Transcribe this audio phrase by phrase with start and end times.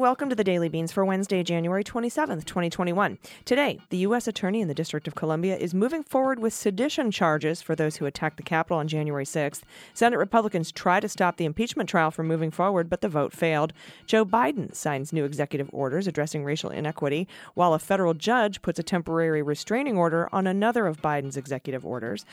[0.00, 3.18] Welcome to the Daily Beans for Wednesday, January 27th, 2021.
[3.44, 4.26] Today, the U.S.
[4.26, 8.06] Attorney in the District of Columbia is moving forward with sedition charges for those who
[8.06, 9.60] attacked the Capitol on January 6th.
[9.92, 13.74] Senate Republicans try to stop the impeachment trial from moving forward, but the vote failed.
[14.06, 18.82] Joe Biden signs new executive orders addressing racial inequity, while a federal judge puts a
[18.82, 22.24] temporary restraining order on another of Biden's executive orders.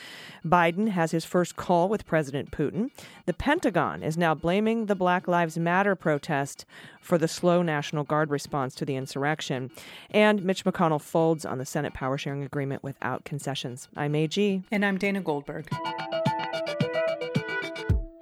[0.42, 2.90] Biden has his first call with President Putin.
[3.26, 6.64] The Pentagon is now blaming the Black Lives Matter protest
[7.02, 9.70] for the slow National Guard response to the insurrection.
[10.10, 13.88] And Mitch McConnell folds on the Senate power sharing agreement without concessions.
[13.96, 14.62] I'm AG.
[14.70, 15.68] And I'm Dana Goldberg.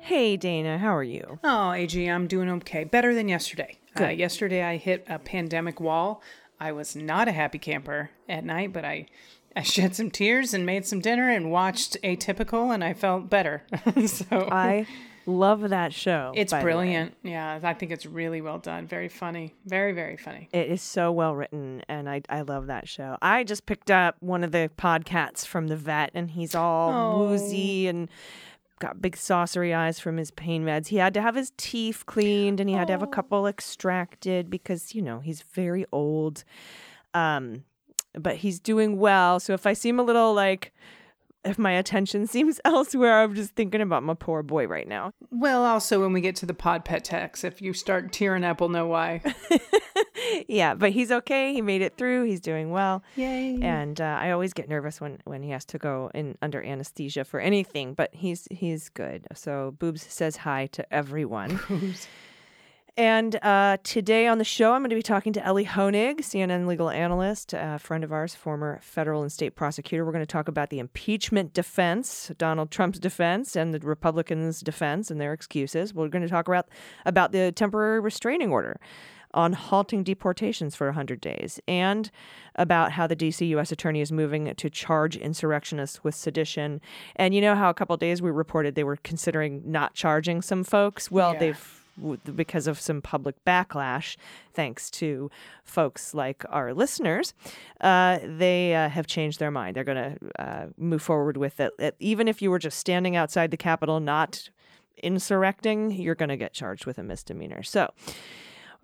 [0.01, 1.41] Hey, Dana, how are you?
[1.43, 2.85] Oh, AG, I'm doing okay.
[2.85, 3.79] Better than yesterday.
[3.99, 6.23] Uh, yesterday, I hit a pandemic wall.
[6.61, 9.07] I was not a happy camper at night, but I,
[9.55, 13.65] I shed some tears and made some dinner and watched Atypical, and I felt better.
[14.07, 14.87] so I
[15.27, 16.33] love that show.
[16.35, 16.73] it's by the way.
[16.73, 17.15] brilliant.
[17.23, 18.87] Yeah, I think it's really well done.
[18.87, 19.55] Very funny.
[19.65, 20.49] Very, very funny.
[20.53, 23.19] It is so well written, and I, I love that show.
[23.21, 27.29] I just picked up one of the podcats from the vet, and he's all Oh.
[27.29, 28.09] woozy and
[28.79, 30.89] got big saucery eyes from his pain meds.
[30.89, 34.51] He had to have his teeth cleaned, and he had to have a couple extracted
[34.51, 36.45] because you know he's very old.
[37.15, 37.65] Um,
[38.15, 39.41] but he's doing well.
[39.41, 40.73] So if I seem a little like
[41.47, 45.13] if my attention seems elsewhere, I'm just thinking about my poor boy right now.
[45.31, 48.61] Well, also, when we get to the pod pet text, if you start tearing up,
[48.61, 49.23] we'll know why.
[50.49, 51.53] yeah, but he's okay.
[51.53, 52.25] He made it through.
[52.25, 53.03] He's doing well.
[53.17, 53.59] Yay.
[53.63, 57.25] and uh, I always get nervous when when he has to go in under anesthesia
[57.25, 57.95] for anything.
[57.95, 59.27] But he's he's good.
[59.35, 61.61] So Boobs says hi to everyone.
[62.99, 66.67] And uh, today on the show, I'm going to be talking to Elie Honig, CNN
[66.67, 70.03] legal analyst, a friend of ours, former federal and state prosecutor.
[70.03, 75.11] We're going to talk about the impeachment defense, Donald Trump's defense, and the Republicans' defense
[75.11, 75.93] and their excuses.
[75.93, 76.69] We're going to talk about
[77.05, 78.81] about the temporary restraining order
[79.35, 82.11] on halting deportations for 100 days and
[82.55, 83.71] about how the DC U.S.
[83.71, 86.81] Attorney is moving to charge insurrectionists with sedition.
[87.17, 90.41] And you know how a couple of days we reported they were considering not charging
[90.41, 91.11] some folks?
[91.11, 91.39] Well, Yeah.
[91.41, 91.83] they've
[92.35, 94.17] because of some public backlash,
[94.53, 95.31] thanks to
[95.65, 97.35] folks like our listeners,
[97.81, 99.77] uh, they uh, have changed their mind.
[99.77, 101.73] They're going to uh, move forward with it.
[101.79, 101.97] it.
[101.99, 104.51] Even if you were just standing outside the Capitol, not
[105.03, 107.63] insurrecting, you're going to get charged with a misdemeanor.
[107.63, 107.93] So,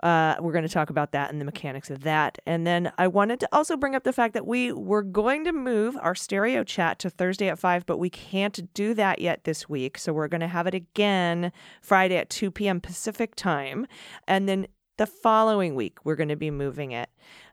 [0.02, 2.38] uh, we're going to talk about that and the mechanics of that.
[2.46, 5.52] And then I wanted to also bring up the fact that we were going to
[5.52, 9.68] move our stereo chat to Thursday at 5, but we can't do that yet this
[9.68, 9.98] week.
[9.98, 12.80] So we're going to have it again Friday at 2 p.m.
[12.80, 13.86] Pacific time.
[14.26, 17.08] And then the following week, we're going to be moving it.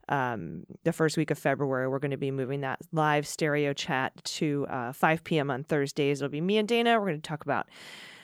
[0.07, 4.23] Um, the first week of February, we're going to be moving that live stereo chat
[4.23, 5.51] to uh, 5 p.m.
[5.51, 6.19] on Thursdays.
[6.19, 6.99] It'll be me and Dana.
[6.99, 7.67] We're going to talk about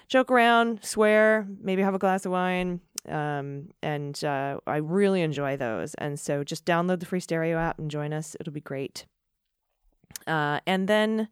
[0.08, 2.82] joke around, swear, maybe have a glass of wine.
[3.10, 5.94] Um, and uh, I really enjoy those.
[5.96, 8.36] And so just download the free stereo app and join us.
[8.40, 9.06] It'll be great.
[10.28, 11.28] Uh, and then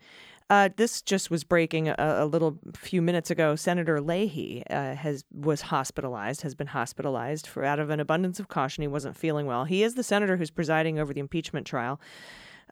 [0.50, 3.56] uh, this just was breaking a, a little few minutes ago.
[3.56, 8.50] Senator Leahy uh, has was hospitalized, has been hospitalized for out of an abundance of
[8.50, 8.82] caution.
[8.82, 9.66] He wasn't feeling well.
[9.66, 12.00] He is the senator who's presiding over the impeachment trial.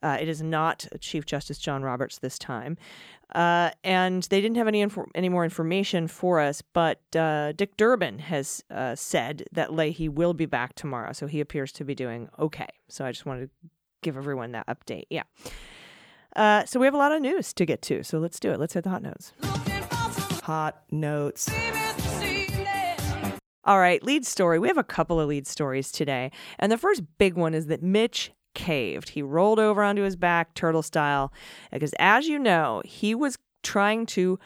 [0.03, 2.77] Uh, it is not Chief Justice John Roberts this time,
[3.35, 6.61] uh, and they didn't have any infor- any more information for us.
[6.61, 11.39] But uh, Dick Durbin has uh, said that Leahy will be back tomorrow, so he
[11.39, 12.67] appears to be doing okay.
[12.89, 13.69] So I just wanted to
[14.01, 15.05] give everyone that update.
[15.09, 15.23] Yeah.
[16.35, 18.59] Uh, so we have a lot of news to get to, so let's do it.
[18.59, 19.33] Let's hit the hot notes.
[20.43, 21.49] Hot notes.
[23.63, 24.57] All right, lead story.
[24.57, 26.31] We have a couple of lead stories today.
[26.57, 29.09] And the first big one is that Mitch caved.
[29.09, 31.31] He rolled over onto his back, turtle style,
[31.71, 34.39] because as you know, he was trying to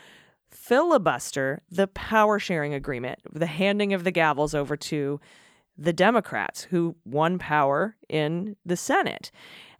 [0.50, 5.20] filibuster the power sharing agreement, the handing of the gavels over to
[5.78, 9.32] the Democrats who won power in the Senate.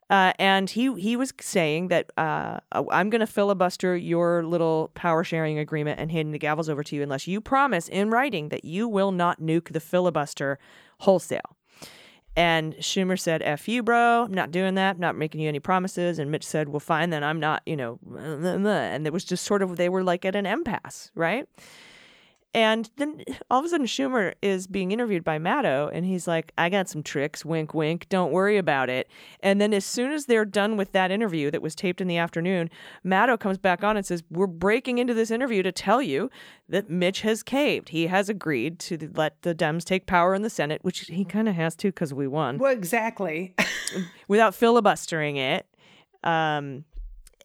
[0.10, 5.24] Uh, and he he was saying that uh, I'm going to filibuster your little power
[5.24, 8.64] sharing agreement and hand the gavels over to you unless you promise in writing that
[8.64, 10.60] you will not nuke the filibuster
[11.00, 11.58] wholesale.
[12.36, 14.24] And Schumer said, F you, bro.
[14.24, 14.96] I'm not doing that.
[14.96, 16.20] I'm not making you any promises.
[16.20, 18.00] And Mitch said, well, fine, then I'm not, you know.
[18.16, 21.48] And it was just sort of, they were like at an impasse, right?
[22.56, 23.22] And then
[23.52, 26.88] all of a sudden, Schumer is being interviewed by Maddow, and he's like, I got
[26.88, 29.10] some tricks, wink, wink, don't worry about it.
[29.42, 32.16] And then, as soon as they're done with that interview that was taped in the
[32.16, 32.70] afternoon,
[33.06, 36.30] Maddow comes back on and says, We're breaking into this interview to tell you
[36.70, 37.90] that Mitch has caved.
[37.90, 41.50] He has agreed to let the Dems take power in the Senate, which he kind
[41.50, 43.54] of has to because we won, Well, exactly.
[44.30, 45.66] without filibustering it.
[46.24, 46.86] Um,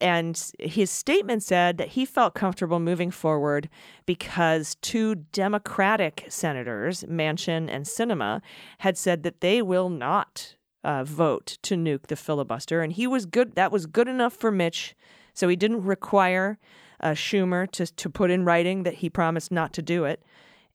[0.01, 3.69] and his statement said that he felt comfortable moving forward
[4.05, 8.41] because two Democratic senators, Manchin and Sinema,
[8.79, 13.25] had said that they will not uh, vote to nuke the filibuster, and he was
[13.25, 13.55] good.
[13.55, 14.95] That was good enough for Mitch,
[15.33, 16.57] so he didn't require
[16.99, 20.23] uh, Schumer to to put in writing that he promised not to do it,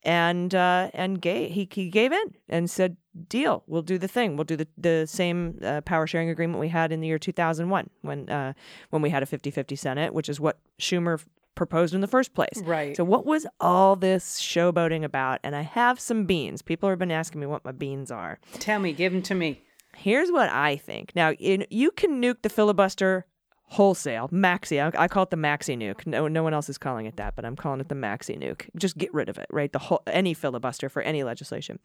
[0.05, 2.96] and uh, and he he gave in and said,
[3.28, 4.36] "Deal, we'll do the thing.
[4.36, 7.90] We'll do the the same uh, power sharing agreement we had in the year 2001
[8.02, 8.52] when uh,
[8.90, 11.22] when we had a 50-50 Senate, which is what Schumer."
[11.54, 12.60] proposed in the first place.
[12.62, 12.94] Right.
[12.94, 15.40] So what was all this showboating about?
[15.42, 16.60] And I have some beans.
[16.60, 18.38] People have been asking me what my beans are.
[18.58, 19.62] Tell me, give them to me.
[19.96, 21.12] Here's what I think.
[21.16, 23.24] Now, in, you can nuke the filibuster
[23.68, 24.80] wholesale, maxi.
[24.80, 26.06] I, I call it the maxi nuke.
[26.06, 28.68] No, no one else is calling it that, but I'm calling it the maxi nuke.
[28.76, 29.72] Just get rid of it, right?
[29.72, 31.78] The whole any filibuster for any legislation,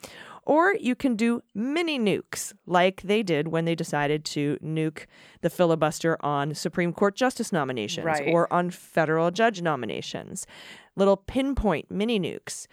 [0.45, 5.05] or you can do mini nukes, like they did when they decided to nuke
[5.41, 8.27] the filibuster on Supreme Court justice nominations Right.
[8.27, 10.45] or on federal judge nominations.
[10.95, 12.67] Little pinpoint mini nukes,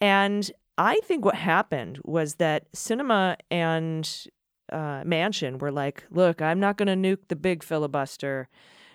[0.00, 4.26] and I think what happened was that Sinema and
[4.72, 8.48] uh, Manchin were like, "Look, I'm not going to nuke the big filibuster,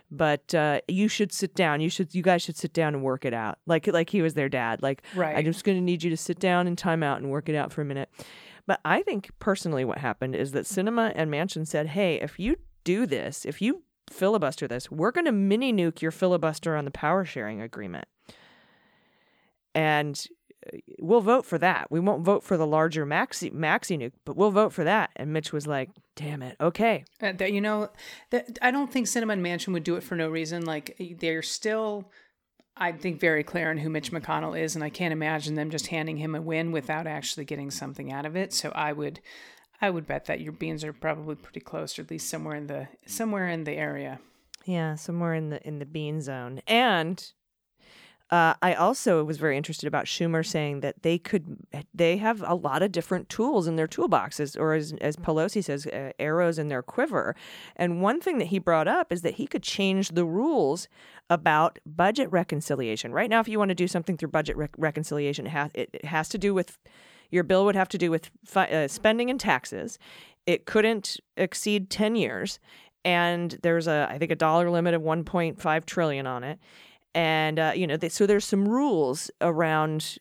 [0.09, 1.81] but uh, you should sit down.
[1.81, 4.33] You should, you guys should sit down and work it out." Like, like he was
[4.33, 4.81] their dad.
[4.81, 5.37] Like, Right.
[5.37, 7.55] I'm just going to need you to sit down and time out and work it
[7.55, 8.09] out for a minute.
[8.67, 12.57] But I think personally, what happened is that Sinema and Manchin said, "Hey, if you
[12.83, 16.91] do this, if you filibuster this, we're going to mini nuke your filibuster on the
[16.91, 18.05] power sharing agreement."
[19.73, 20.27] And
[20.99, 21.89] we'll vote for that.
[21.89, 25.11] We won't vote for the larger maxi maxi nuke, but we'll vote for that.
[25.15, 27.89] And Mitch was like, "Damn it, okay." Uh, that you know,
[28.29, 30.65] that I don't think and Manchin would do it for no reason.
[30.65, 32.11] Like they're still,
[32.77, 35.87] I think, very clear on who Mitch McConnell is, and I can't imagine them just
[35.87, 38.53] handing him a win without actually getting something out of it.
[38.53, 39.19] So I would,
[39.81, 42.67] I would bet that your beans are probably pretty close, or at least somewhere in
[42.67, 44.19] the somewhere in the area.
[44.65, 46.61] Yeah, somewhere in the in the bean zone.
[46.67, 47.31] And
[48.31, 51.57] uh, I also was very interested about Schumer saying that they could
[51.93, 55.85] they have a lot of different tools in their toolboxes, or as as Pelosi says,
[55.87, 57.35] uh, arrows in their quiver.
[57.75, 60.87] And one thing that he brought up is that he could change the rules
[61.29, 63.11] about budget reconciliation.
[63.11, 66.05] Right now, if you want to do something through budget rec- reconciliation, it, ha- it
[66.05, 66.77] has to do with
[67.31, 69.99] your bill would have to do with fi- uh, spending and taxes.
[70.45, 72.59] It couldn't exceed 10 years.
[73.03, 76.59] And there's a, I think, a dollar limit of 1.5 trillion on it.
[77.13, 80.17] And, uh, you know, they, so there's some rules around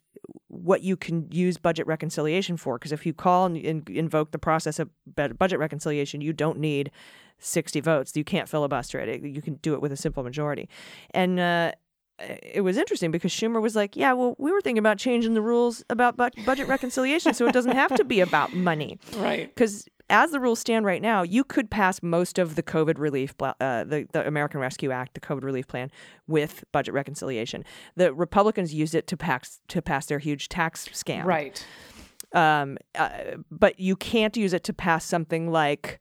[0.48, 2.78] what you can use budget reconciliation for.
[2.78, 6.90] Because if you call and, and invoke the process of budget reconciliation, you don't need
[7.38, 8.16] 60 votes.
[8.16, 9.22] You can't filibuster it.
[9.22, 10.68] You can do it with a simple majority.
[11.12, 11.72] And, uh,
[12.42, 15.40] it was interesting because Schumer was like, "Yeah, well, we were thinking about changing the
[15.40, 19.48] rules about bu- budget reconciliation so it doesn't have to be about money." Right.
[19.54, 23.34] Because as the rules stand right now, you could pass most of the COVID relief,
[23.40, 23.54] uh,
[23.84, 25.90] the the American Rescue Act, the COVID relief plan,
[26.26, 27.64] with budget reconciliation.
[27.96, 31.24] The Republicans used it to pass to pass their huge tax scam.
[31.24, 31.64] Right.
[32.32, 33.10] Um, uh,
[33.50, 35.98] but you can't use it to pass something like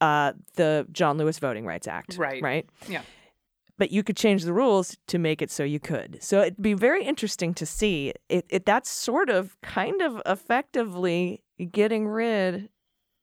[0.00, 2.16] uh, the John Lewis Voting Rights Act.
[2.16, 2.42] Right.
[2.42, 3.02] Right Yeah.
[3.78, 6.18] but you could change the rules to make it so you could.
[6.20, 8.44] So it'd be very interesting to see it.
[8.48, 12.68] it that's sort of kind of effectively getting rid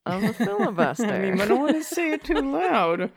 [0.05, 1.05] of the filibuster.
[1.11, 3.11] I mean, I don't want to say it too loud,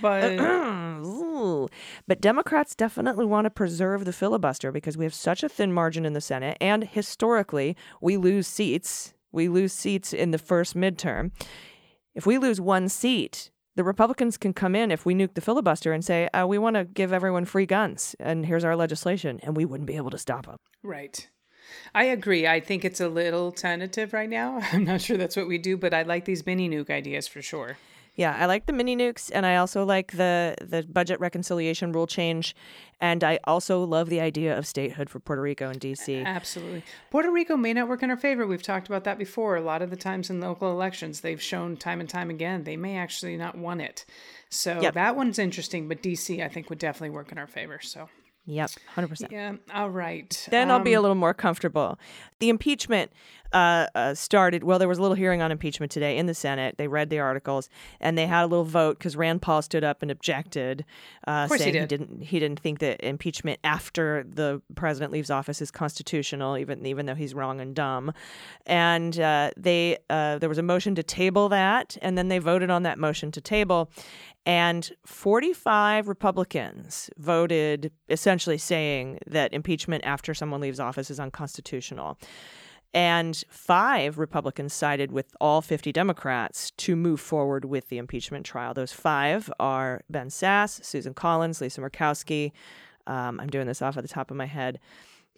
[0.00, 0.36] but
[2.06, 6.04] but Democrats definitely want to preserve the filibuster because we have such a thin margin
[6.04, 9.14] in the Senate, and historically we lose seats.
[9.32, 11.30] We lose seats in the first midterm.
[12.14, 15.92] If we lose one seat, the Republicans can come in if we nuke the filibuster
[15.92, 19.56] and say, uh, we want to give everyone free guns, and here's our legislation, and
[19.56, 20.56] we wouldn't be able to stop them.
[20.82, 21.28] Right.
[21.94, 22.46] I agree.
[22.46, 24.60] I think it's a little tentative right now.
[24.72, 27.42] I'm not sure that's what we do, but I like these mini nuke ideas for
[27.42, 27.78] sure.
[28.16, 32.06] Yeah, I like the mini nukes, and I also like the the budget reconciliation rule
[32.06, 32.54] change,
[33.00, 36.26] and I also love the idea of statehood for Puerto Rico and DC.
[36.26, 36.82] Absolutely.
[37.10, 38.46] Puerto Rico may not work in our favor.
[38.46, 39.56] We've talked about that before.
[39.56, 42.76] A lot of the times in local elections, they've shown time and time again they
[42.76, 44.04] may actually not want it.
[44.50, 44.94] So Yep.
[44.94, 47.78] that one's interesting, but DC I think would definitely work in our favor.
[47.80, 48.08] So
[48.50, 49.32] Yep, hundred percent.
[49.32, 50.48] yeah, all right.
[50.50, 51.98] Then I'll be a Um, little more comfortable.
[52.40, 53.12] The impeachment,
[53.52, 54.62] uh, uh, started.
[54.64, 56.76] Well, there was a little hearing on impeachment today in the Senate.
[56.78, 57.68] They read the articles
[58.00, 60.84] and they had a little vote because Rand Paul stood up and objected,
[61.26, 61.88] uh, course he saying did.
[61.88, 67.06] didn't he didn't think that impeachment after the president leaves office is constitutional, even even
[67.06, 68.12] though he's wrong and dumb.
[68.66, 72.70] And uh, they uh, there was a motion to table that, and then they voted
[72.70, 73.90] on that motion to table.
[74.46, 82.18] And 45 Republicans voted essentially saying that impeachment after someone leaves office is unconstitutional.
[82.92, 88.74] And five Republicans sided with all 50 Democrats to move forward with the impeachment trial.
[88.74, 92.50] Those five are Ben Sasse, Susan Collins, Lisa Murkowski.
[93.06, 94.80] Um, I'm doing this off at the top of my head.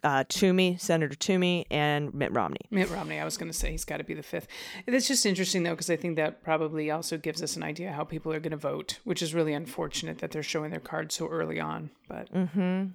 [0.03, 2.59] Uh, Toomey, Senator Toomey, and Mitt Romney.
[2.69, 4.47] Mitt Romney, I was going to say he's got to be the fifth.
[4.85, 8.03] It's just interesting though, because I think that probably also gives us an idea how
[8.03, 11.27] people are going to vote, which is really unfortunate that they're showing their cards so
[11.27, 11.89] early on.
[12.09, 12.27] But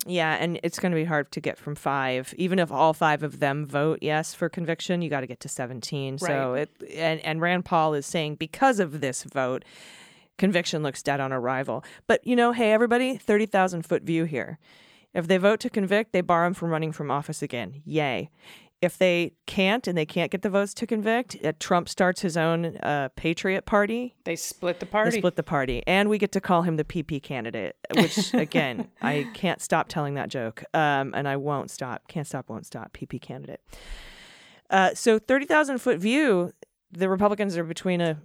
[0.06, 2.34] Yeah, and it's going to be hard to get from five.
[2.36, 5.48] Even if all five of them vote yes for conviction, you got to get to
[5.48, 6.18] 17.
[6.18, 9.64] So it and, and Rand Paul is saying because of this vote,
[10.36, 11.84] conviction looks dead on arrival.
[12.06, 14.58] But you know, hey everybody, 30,000 foot view here.
[15.14, 17.82] If they vote to convict, they bar him from running from office again.
[17.84, 18.30] Yay.
[18.80, 22.36] If they can't and they can't get the votes to convict, uh, Trump starts his
[22.36, 25.10] own uh, Patriot Party they split the party.
[25.10, 27.74] they split the party, and we get to call him the PP candidate.
[27.96, 32.06] Which again, I can't stop telling that joke, um, and I won't stop.
[32.06, 32.92] Can't stop, won't stop.
[32.92, 33.60] PP candidate.
[34.70, 36.52] Uh, so thirty thousand foot view,
[36.92, 38.18] the Republicans are between a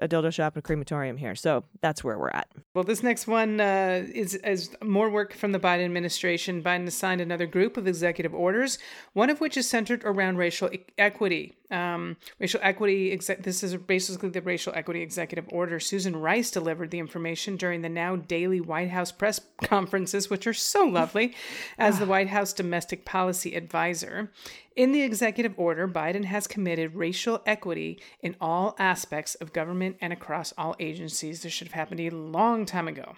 [0.00, 1.34] a dildo shop and a crematorium here.
[1.34, 2.48] So that's where we're at.
[2.74, 6.62] Well, this next one uh, is, is more work from the Biden administration.
[6.62, 8.78] Biden has signed another group of executive orders,
[9.12, 11.56] one of which is centered around racial e- equity.
[11.70, 15.80] Um, racial equity, exec- this is basically the racial equity executive order.
[15.80, 20.54] Susan Rice delivered the information during the now daily White House press conferences, which are
[20.54, 21.34] so lovely,
[21.78, 24.30] as the White House domestic policy advisor.
[24.76, 30.12] In the executive order, Biden has committed racial equity in all aspects of government and
[30.12, 31.42] across all agencies.
[31.42, 33.16] This should have happened a long time ago.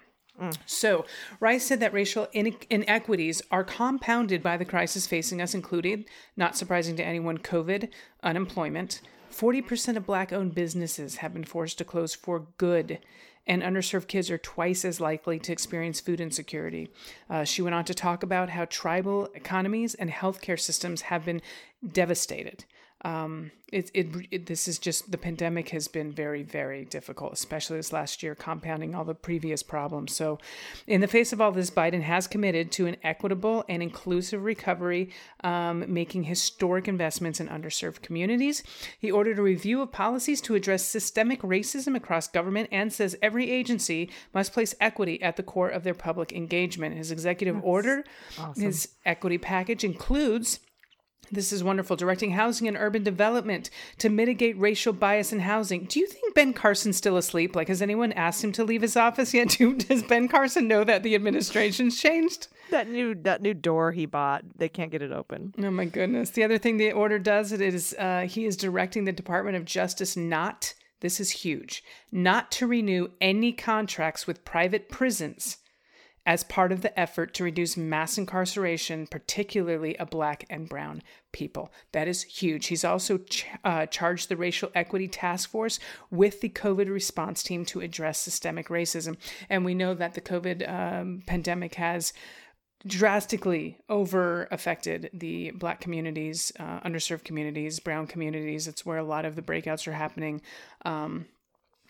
[0.66, 1.04] So,
[1.40, 6.04] Rice said that racial inequities are compounded by the crisis facing us, including,
[6.36, 7.88] not surprising to anyone, COVID,
[8.22, 9.00] unemployment.
[9.32, 13.00] 40% of black owned businesses have been forced to close for good,
[13.48, 16.90] and underserved kids are twice as likely to experience food insecurity.
[17.30, 21.40] Uh, she went on to talk about how tribal economies and healthcare systems have been
[21.90, 22.64] devastated.
[23.04, 27.76] Um, it, it, it this is just the pandemic has been very very difficult, especially
[27.76, 30.16] this last year, compounding all the previous problems.
[30.16, 30.38] So,
[30.86, 35.10] in the face of all this, Biden has committed to an equitable and inclusive recovery,
[35.44, 38.64] um, making historic investments in underserved communities.
[38.98, 43.50] He ordered a review of policies to address systemic racism across government and says every
[43.50, 46.96] agency must place equity at the core of their public engagement.
[46.96, 48.04] His executive order,
[48.56, 50.60] his equity package includes
[51.30, 51.96] this is wonderful.
[51.96, 55.84] Directing housing and urban development to mitigate racial bias in housing.
[55.84, 57.54] Do you think Ben Carson's still asleep?
[57.54, 59.48] Like, has anyone asked him to leave his office yet?
[59.58, 62.48] Do, does Ben Carson know that the administration's changed?
[62.70, 65.54] That new that new door he bought, they can't get it open.
[65.58, 66.30] Oh my goodness.
[66.30, 69.64] The other thing the order does it is uh, he is directing the Department of
[69.64, 71.82] Justice not, this is huge,
[72.12, 75.58] not to renew any contracts with private prisons
[76.28, 81.72] as part of the effort to reduce mass incarceration, particularly of black and brown people.
[81.92, 82.66] That is huge.
[82.66, 85.80] He's also ch- uh, charged the Racial Equity Task Force
[86.10, 89.16] with the COVID response team to address systemic racism.
[89.48, 92.12] And we know that the COVID um, pandemic has
[92.86, 98.68] drastically over affected the black communities, uh, underserved communities, brown communities.
[98.68, 100.42] It's where a lot of the breakouts are happening.
[100.84, 101.24] Um,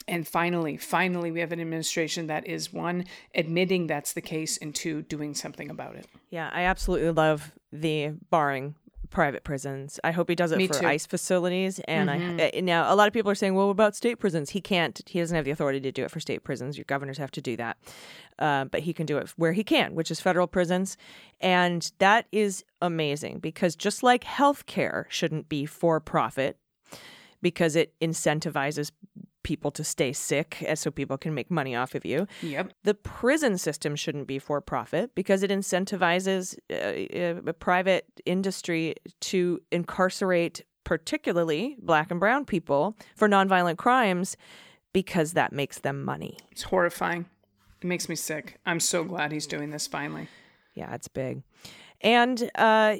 [0.09, 4.75] and finally, finally, we have an administration that is one, admitting that's the case, and
[4.75, 6.07] two, doing something about it.
[6.31, 8.75] Yeah, I absolutely love the barring
[9.11, 9.99] private prisons.
[10.05, 10.81] I hope he does it Me for too.
[10.81, 10.88] Mm-hmm.
[10.88, 11.81] ICE facilities.
[11.81, 14.50] And I uh, now a lot of people are saying, well, what about state prisons?
[14.50, 15.00] He can't.
[15.07, 16.77] He doesn't have the authority to do it for state prisons.
[16.77, 17.79] Your governors have to do that,
[18.38, 20.97] uh, but he can do it where he can, which is federal prisons,
[21.41, 26.59] and that is amazing because just like healthcare shouldn't be for profit
[27.41, 28.91] because it incentivizes
[29.42, 32.26] people to stay sick uh, so people can make money off of you.
[32.42, 32.73] Yep.
[32.85, 36.75] The prison system shouldn't be for profit because it incentivizes uh,
[37.18, 44.37] uh, a private industry to incarcerate particularly black and brown people for nonviolent crimes
[44.92, 46.38] because that makes them money.
[46.50, 47.26] It's horrifying.
[47.83, 48.59] It makes me sick.
[48.66, 50.28] I'm so glad he's doing this finally.
[50.75, 51.42] Yeah, it's big.
[52.00, 52.97] And uh,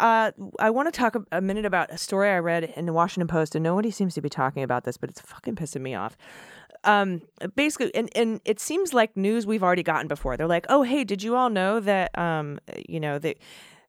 [0.00, 3.28] uh, I want to talk a, minute about a story I read in the Washington
[3.28, 6.16] Post, and nobody seems to be talking about this, but it's fucking pissing me off.
[6.84, 7.20] Um,
[7.54, 10.36] basically, and, and it seems like news we've already gotten before.
[10.36, 13.36] They're like, oh, hey, did you all know that, um, you know, that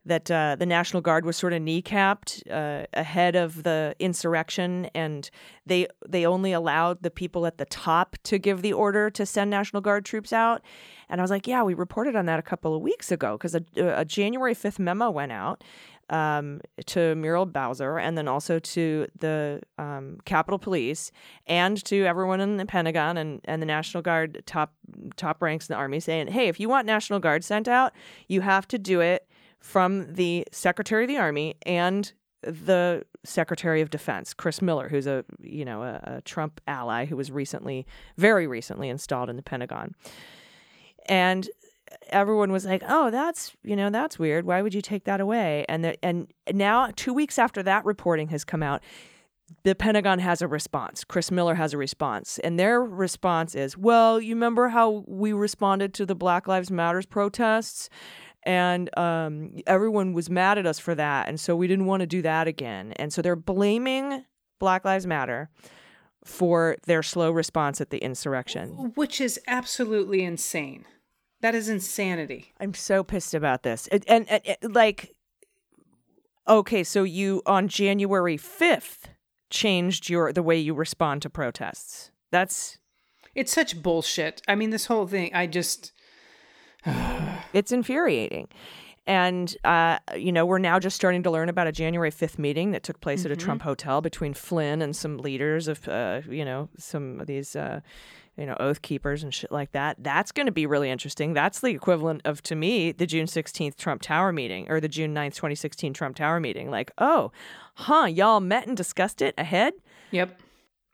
[0.05, 5.29] that uh, the National Guard was sort of kneecapped uh, ahead of the insurrection, and
[5.65, 9.51] they they only allowed the people at the top to give the order to send
[9.51, 10.63] National Guard troops out.
[11.07, 13.53] And I was like, yeah, we reported on that a couple of weeks ago because
[13.53, 15.63] a, a January fifth memo went out
[16.11, 21.11] um, to Muriel Bowser and then also to the um, Capitol Police
[21.47, 24.73] and to everyone in the Pentagon and, and the National Guard top
[25.15, 27.93] top ranks in the Army saying, hey, if you want National Guard sent out,
[28.27, 29.27] you have to do it
[29.61, 35.23] from the Secretary of the Army and the Secretary of Defense, Chris Miller, who's a
[35.39, 37.85] you know a, a Trump ally who was recently,
[38.17, 39.95] very recently installed in the Pentagon,
[41.07, 41.47] and
[42.09, 44.45] everyone was like, "Oh, that's you know that's weird.
[44.45, 48.29] Why would you take that away?" And the, and now two weeks after that reporting
[48.29, 48.81] has come out,
[49.63, 51.03] the Pentagon has a response.
[51.03, 55.93] Chris Miller has a response, and their response is, "Well, you remember how we responded
[55.95, 57.89] to the Black Lives Matters protests?"
[58.43, 61.27] And um, everyone was mad at us for that.
[61.27, 62.91] And so we didn't want to do that again.
[62.93, 64.25] And so they're blaming
[64.59, 65.51] Black Lives Matter
[66.23, 68.93] for their slow response at the insurrection.
[68.95, 70.85] Which is absolutely insane.
[71.41, 72.53] That is insanity.
[72.59, 73.87] I'm so pissed about this.
[73.87, 75.15] And, and, and, like,
[76.47, 79.05] okay, so you on January 5th
[79.49, 82.11] changed your the way you respond to protests.
[82.31, 82.77] That's
[83.35, 84.41] It's such bullshit.
[84.47, 85.91] I mean, this whole thing, I just.
[87.53, 88.47] it's infuriating.
[89.07, 92.71] And, uh, you know, we're now just starting to learn about a January 5th meeting
[92.71, 96.45] that took place at a Trump hotel between Flynn and some leaders of, uh, you
[96.45, 97.81] know, some of these, uh,
[98.37, 99.97] you know, oath keepers and shit like that.
[99.99, 101.33] That's going to be really interesting.
[101.33, 105.13] That's the equivalent of, to me, the June 16th Trump Tower meeting or the June
[105.13, 106.69] 9th, 2016 Trump Tower meeting.
[106.71, 107.31] Like, oh,
[107.75, 109.73] huh, y'all met and discussed it ahead?
[110.11, 110.39] Yep.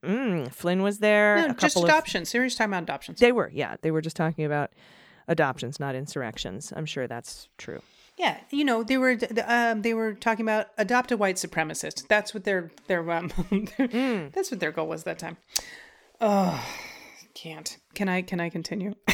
[0.04, 1.38] Mm, Flynn was there.
[1.38, 3.20] No, a just couple of- Serious time on adoptions.
[3.20, 3.78] They were, yeah.
[3.82, 4.72] They were just talking about
[5.28, 6.74] adoptions, not insurrections.
[6.76, 7.82] I'm sure that's true.
[8.18, 9.16] Yeah, you know they were
[9.46, 12.08] um, they were talking about adopt a white supremacist.
[12.08, 13.32] That's what their their um,
[14.34, 15.38] that's what their goal was that time.
[16.20, 16.66] Oh,
[17.44, 17.78] can't.
[17.94, 18.96] Can I can I continue?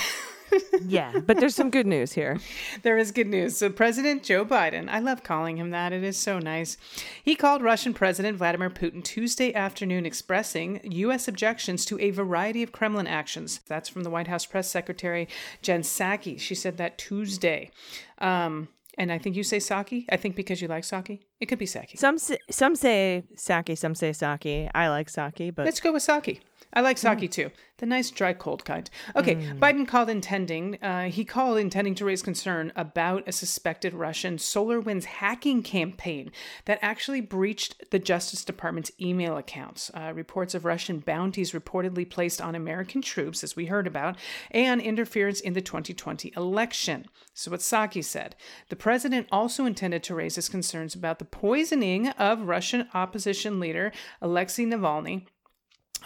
[0.86, 2.39] Yeah, but there's some good news here.
[2.84, 3.58] There is good news.
[3.58, 5.92] So, President Joe Biden, I love calling him that.
[5.94, 6.77] It is so nice.
[7.24, 11.27] He called Russian President Vladimir Putin Tuesday afternoon expressing U.S.
[11.27, 13.62] objections to a variety of Kremlin actions.
[13.68, 15.27] That's from the White House press secretary,
[15.63, 16.39] Jen Psaki.
[16.39, 17.72] She said that Tuesday.
[18.19, 20.06] Um, and I think you say Saki.
[20.12, 21.26] I think because you like Saki.
[21.39, 21.98] It could be Saki.
[21.98, 24.69] Some s- some say sake, some say sake.
[24.76, 26.41] I like sake, but Let's go with sake.
[26.74, 27.52] I like sake too.
[27.78, 28.90] The nice dry cold kind.
[29.16, 34.38] Okay, Biden called intending uh, he called intending to raise concern about a suspected Russian
[34.38, 36.32] SolarWinds hacking campaign
[36.66, 39.92] that actually breached the Justice Department's email accounts.
[39.94, 44.18] Uh, reports of Russian bounties reportedly placed on American troops, as we heard about,
[44.52, 47.06] and interference in the 2020 election.
[47.34, 48.36] So what Psaki said.
[48.70, 53.92] The president also intended to raise his concerns about the poisoning of Russian opposition leader
[54.22, 55.26] Alexei Navalny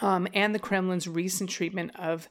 [0.00, 2.28] um, and the Kremlin's recent treatment of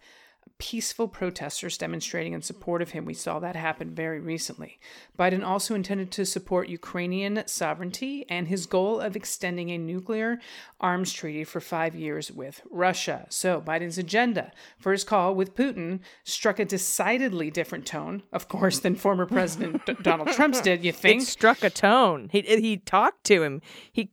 [0.59, 3.05] peaceful protesters demonstrating in support of him.
[3.05, 4.79] We saw that happen very recently.
[5.17, 10.39] Biden also intended to support Ukrainian sovereignty and his goal of extending a nuclear
[10.79, 13.27] arms treaty for five years with Russia.
[13.29, 18.79] So, Biden's agenda for his call with Putin struck a decidedly different tone, of course,
[18.79, 21.21] than former President Donald Trump's did, you it think?
[21.23, 22.29] struck a tone.
[22.31, 23.61] He he talked to him.
[23.91, 24.09] He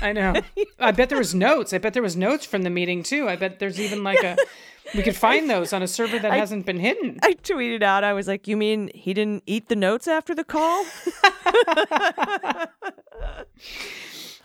[0.00, 0.34] I know.
[0.78, 1.72] I bet there was notes.
[1.72, 3.28] I bet there was notes from the meeting too.
[3.28, 4.36] I bet there's even like a
[4.94, 7.18] we could find those on a server that hasn't been hidden.
[7.22, 8.04] I tweeted out.
[8.04, 10.84] I was like, "You mean he didn't eat the notes after the call?"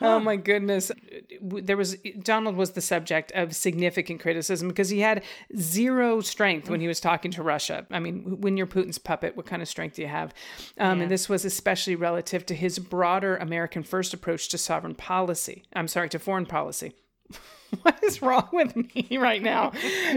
[0.01, 0.91] Oh my goodness.
[1.41, 5.23] There was Donald was the subject of significant criticism because he had
[5.57, 7.85] zero strength when he was talking to Russia.
[7.89, 10.33] I mean, when you're Putin's puppet, what kind of strength do you have?
[10.77, 15.63] Um, And this was especially relative to his broader American first approach to sovereign policy.
[15.73, 16.93] I'm sorry, to foreign policy.
[17.81, 19.71] What is wrong with me right now?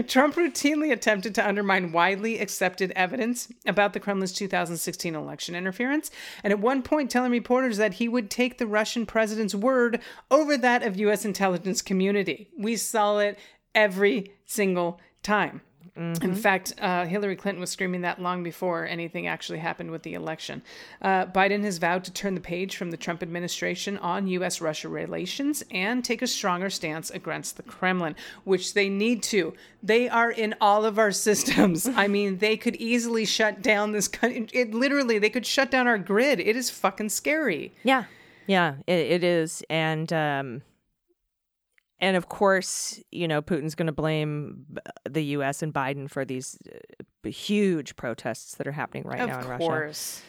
[0.07, 6.11] Trump routinely attempted to undermine widely accepted evidence about the Kremlin's 2016 election interference,
[6.43, 10.57] and at one point telling reporters that he would take the Russian president's word over
[10.57, 11.25] that of U.S.
[11.25, 12.49] intelligence community.
[12.57, 13.39] We saw it
[13.73, 15.61] every single time.
[15.97, 20.13] In fact, uh, Hillary Clinton was screaming that long before anything actually happened with the
[20.13, 20.61] election.
[21.01, 24.61] Uh, Biden has vowed to turn the page from the Trump administration on U.S.
[24.61, 29.53] Russia relations and take a stronger stance against the Kremlin, which they need to.
[29.81, 31.87] They are in all of our systems.
[31.95, 34.47] I mean, they could easily shut down this country.
[34.53, 36.39] It literally, they could shut down our grid.
[36.39, 37.73] It is fucking scary.
[37.83, 38.05] yeah,
[38.45, 40.61] yeah, it, it is, and um,
[41.99, 44.65] and of course, you know, Putin's going to blame
[45.09, 45.63] the U.S.
[45.63, 49.65] and Biden for these uh, huge protests that are happening right now in of Russia.
[49.65, 50.21] course.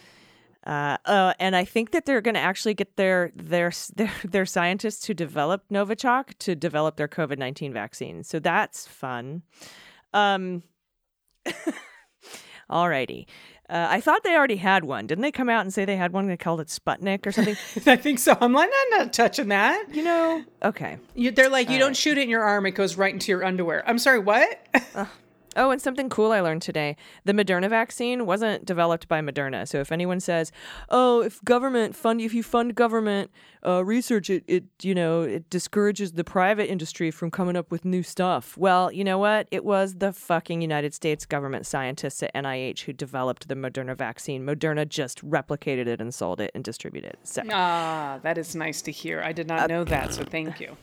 [0.66, 4.46] Uh, uh, and I think that they're going to actually get their, their their their
[4.46, 8.22] scientists who developed Novichok to develop their COVID nineteen vaccine.
[8.22, 9.42] So that's fun.
[10.12, 10.62] Um,
[12.70, 13.26] alrighty.
[13.70, 15.07] Uh, I thought they already had one.
[15.07, 16.26] Didn't they come out and say they had one?
[16.26, 17.57] They called it Sputnik or something.
[17.87, 18.37] I think so.
[18.40, 19.94] I'm like, I'm not touching that.
[19.94, 20.42] you know?
[20.62, 20.98] Okay.
[21.14, 23.44] You, they're like, you don't shoot it in your arm; it goes right into your
[23.44, 23.85] underwear.
[23.87, 24.59] I'm sorry, what?
[25.59, 26.97] Oh, and something cool I learned today.
[27.25, 29.66] The Moderna vaccine wasn't developed by Moderna.
[29.66, 30.53] So if anyone says,
[30.88, 33.33] "Oh, if government fund if you fund government
[33.66, 37.85] uh, research it it you know, it discourages the private industry from coming up with
[37.85, 39.49] new stuff." Well, you know what?
[39.51, 44.47] It was the fucking United States government scientists at NIH who developed the Moderna vaccine.
[44.47, 47.18] Moderna just replicated it and sold it and distributed it.
[47.25, 49.21] So, ah, that is nice to hear.
[49.23, 50.77] I did not know that, so thank you.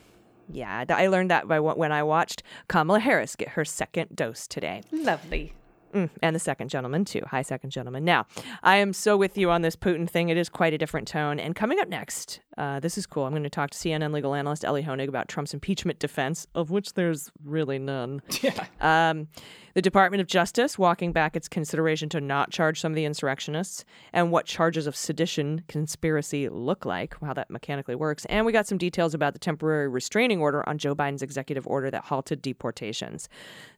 [0.52, 4.84] Yeah, I learned that by when I watched Kamala Harris get her second dose today.
[4.92, 5.54] Lovely.
[5.94, 7.22] Mm, and the second gentleman, too.
[7.28, 8.04] Hi, second gentleman.
[8.04, 8.26] Now,
[8.64, 10.30] I am so with you on this Putin thing.
[10.30, 11.40] It is quite a different tone.
[11.40, 13.26] And coming up next, uh, this is cool.
[13.26, 16.72] I'm going to talk to CNN legal analyst Elie Honig about Trump's impeachment defense, of
[16.72, 18.22] which there's really none.
[18.42, 18.66] Yeah.
[18.80, 19.28] Um,
[19.74, 23.84] the Department of Justice walking back its consideration to not charge some of the insurrectionists,
[24.14, 28.26] and what charges of sedition conspiracy look like, how that mechanically works.
[28.26, 31.90] And we got some details about the temporary restraining order on Joe Biden's executive order
[31.92, 33.28] that halted deportations.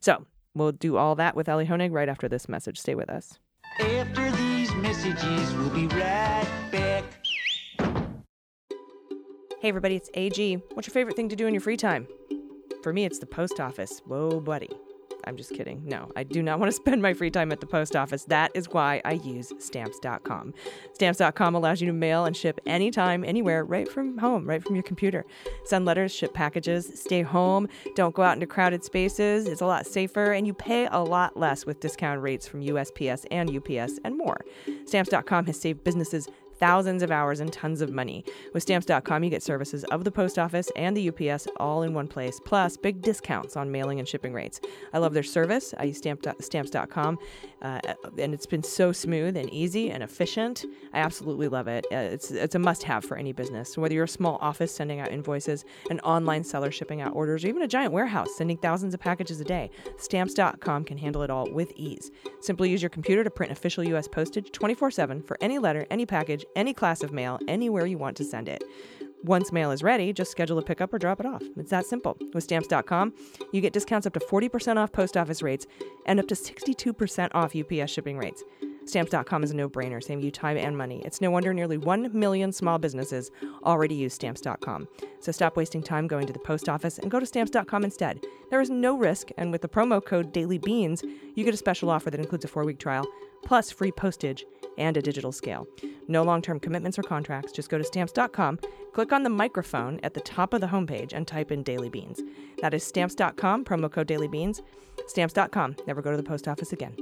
[0.00, 0.26] So
[0.58, 2.78] we'll do all that with Elie Honig right after this message.
[2.78, 3.38] Stay with us.
[3.80, 7.04] After these messages, we'll be right back.
[9.60, 10.56] Hey, everybody, it's AG.
[10.74, 12.06] What's your favorite thing to do in your free time?
[12.82, 14.00] For me, it's the post office.
[14.06, 14.70] Whoa, buddy.
[15.28, 15.82] I'm just kidding.
[15.84, 18.24] No, I do not want to spend my free time at the post office.
[18.24, 20.54] That is why I use stamps.com.
[20.94, 24.82] Stamps.com allows you to mail and ship anytime, anywhere, right from home, right from your
[24.82, 25.26] computer.
[25.64, 29.46] Send letters, ship packages, stay home, don't go out into crowded spaces.
[29.46, 33.26] It's a lot safer, and you pay a lot less with discount rates from USPS
[33.30, 34.40] and UPS and more.
[34.86, 38.24] Stamps.com has saved businesses thousands of hours and tons of money.
[38.52, 42.08] With stamps.com, you get services of the post office and the UPS all in one
[42.08, 44.60] place, plus big discounts on mailing and shipping rates.
[44.92, 45.74] I love their service.
[45.78, 47.18] I use stamp, stamps.com,
[47.62, 47.80] uh,
[48.18, 50.64] and it's been so smooth and easy and efficient.
[50.92, 51.86] I absolutely love it.
[51.92, 53.76] Uh, it's, it's a must have for any business.
[53.76, 57.48] Whether you're a small office sending out invoices, an online seller shipping out orders, or
[57.48, 61.50] even a giant warehouse sending thousands of packages a day, stamps.com can handle it all
[61.50, 62.10] with ease.
[62.40, 64.08] Simply use your computer to print official U.S.
[64.08, 68.16] postage 24 7 for any letter, any package, any class of mail, anywhere you want
[68.18, 68.62] to send it.
[69.24, 71.42] Once mail is ready, just schedule a pickup or drop it off.
[71.56, 72.16] It's that simple.
[72.32, 73.12] With stamps.com,
[73.52, 75.66] you get discounts up to 40% off post office rates
[76.06, 78.44] and up to 62% off UPS shipping rates.
[78.88, 81.02] Stamps.com is a no brainer, saving you time and money.
[81.04, 83.30] It's no wonder nearly 1 million small businesses
[83.64, 84.88] already use Stamps.com.
[85.20, 88.24] So stop wasting time going to the post office and go to Stamps.com instead.
[88.50, 92.10] There is no risk, and with the promo code DailyBeans, you get a special offer
[92.10, 93.06] that includes a four week trial,
[93.44, 94.46] plus free postage
[94.78, 95.66] and a digital scale.
[96.06, 97.52] No long term commitments or contracts.
[97.52, 98.58] Just go to Stamps.com,
[98.92, 102.22] click on the microphone at the top of the homepage, and type in Daily Beans.
[102.62, 104.62] That is Stamps.com, promo code Daily Beans.
[105.06, 105.76] Stamps.com.
[105.86, 106.96] Never go to the post office again.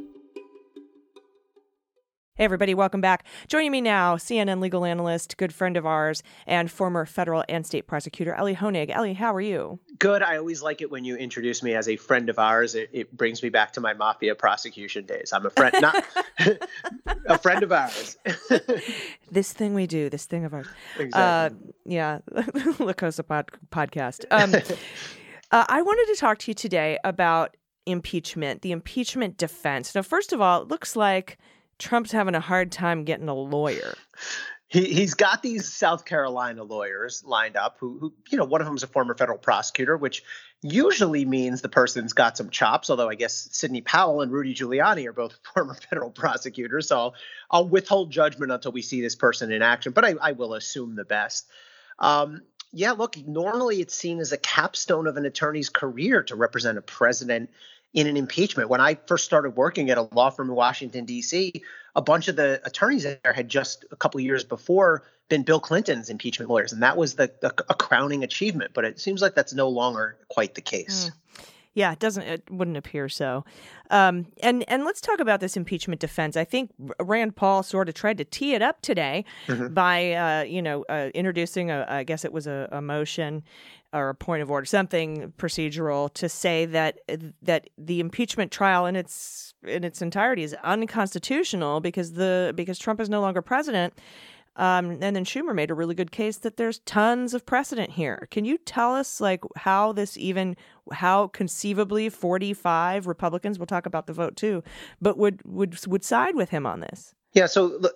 [2.36, 3.24] Hey, everybody, welcome back.
[3.48, 7.86] Joining me now, CNN legal analyst, good friend of ours, and former federal and state
[7.86, 8.90] prosecutor, Elie Honig.
[8.90, 9.78] Elie, how are you?
[9.98, 10.22] Good.
[10.22, 12.74] I always like it when you introduce me as a friend of ours.
[12.74, 15.32] It, it brings me back to my mafia prosecution days.
[15.32, 16.04] I'm a friend, not
[17.26, 18.18] a friend of ours.
[19.30, 20.66] This thing we do, this thing of ours.
[20.98, 21.58] Exactly.
[21.58, 22.18] Uh, yeah,
[22.78, 24.26] La Cosa pod- podcast.
[24.30, 24.54] Um,
[25.50, 29.94] uh, I wanted to talk to you today about impeachment, the impeachment defense.
[29.94, 31.38] Now, first of all, it looks like
[31.78, 33.94] Trump's having a hard time getting a lawyer.
[34.68, 38.66] he he's got these South Carolina lawyers lined up who, who you know one of
[38.66, 40.22] them is a former federal prosecutor, which
[40.62, 42.90] usually means the person's got some chops.
[42.90, 47.14] Although I guess Sidney Powell and Rudy Giuliani are both former federal prosecutors, so I'll,
[47.50, 49.92] I'll withhold judgment until we see this person in action.
[49.92, 51.46] But I, I will assume the best.
[51.98, 56.76] Um, yeah, look, normally it's seen as a capstone of an attorney's career to represent
[56.76, 57.50] a president
[57.96, 58.68] in an impeachment.
[58.68, 61.62] When I first started working at a law firm in Washington, D.C.,
[61.96, 65.58] a bunch of the attorneys there had just a couple of years before been Bill
[65.58, 68.72] Clinton's impeachment lawyers, and that was the, the a crowning achievement.
[68.74, 71.10] But it seems like that's no longer quite the case.
[71.72, 72.22] Yeah, it doesn't.
[72.22, 73.44] It wouldn't appear so.
[73.90, 76.36] Um, and and let's talk about this impeachment defense.
[76.36, 79.24] I think Rand Paul sort of tried to tee it up today
[79.70, 83.42] by uh, you know uh, introducing a I guess it was a, a motion
[83.96, 87.00] or a point of order, something procedural to say that
[87.42, 93.00] that the impeachment trial in its in its entirety is unconstitutional because the because Trump
[93.00, 93.94] is no longer president.
[94.56, 98.26] Um, and then Schumer made a really good case that there's tons of precedent here.
[98.30, 100.56] Can you tell us like how this even
[100.92, 104.62] how conceivably 45 Republicans, we'll talk about the vote too,
[105.00, 107.14] but would would would side with him on this?
[107.36, 107.94] Yeah, so look,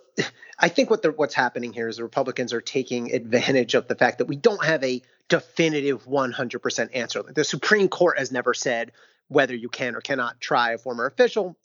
[0.59, 3.95] I think what the, what's happening here is the Republicans are taking advantage of the
[3.95, 7.23] fact that we don't have a definitive 100% answer.
[7.23, 8.91] The Supreme Court has never said
[9.29, 11.57] whether you can or cannot try a former official.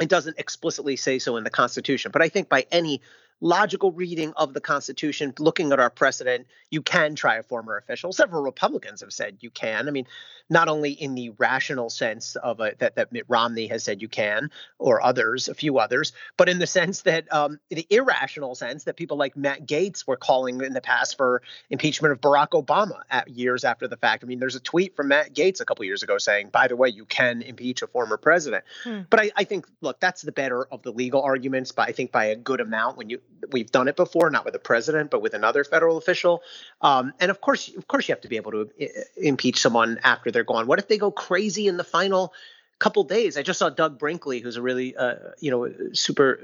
[0.00, 3.02] It doesn't explicitly say so in the Constitution, but I think by any
[3.40, 8.12] logical reading of the Constitution, looking at our precedent, you can try a former official.
[8.12, 9.88] Several Republicans have said you can.
[9.88, 10.06] I mean,
[10.48, 14.08] not only in the rational sense of a, that that Mitt Romney has said you
[14.08, 18.84] can, or others, a few others, but in the sense that um, the irrational sense
[18.84, 23.02] that people like Matt Gaetz were calling in the past for impeachment of Barack Obama
[23.10, 24.22] at years after the fact.
[24.22, 26.76] I mean, there's a tweet from Matt Gaetz a couple years ago saying, "By the
[26.76, 29.00] way, you can impeach a former president." Hmm.
[29.10, 31.72] But I, I think, look, that's the better of the legal arguments.
[31.72, 33.20] But I think by a good amount when you
[33.50, 36.42] we've done it before, not with a president, but with another federal official.
[36.80, 38.70] Um, and of course, of course, you have to be able to
[39.16, 40.66] impeach someone after they're gone.
[40.66, 42.32] What if they go crazy in the final
[42.78, 43.36] couple days?
[43.36, 46.38] I just saw Doug Brinkley, who's a really, uh, you know, super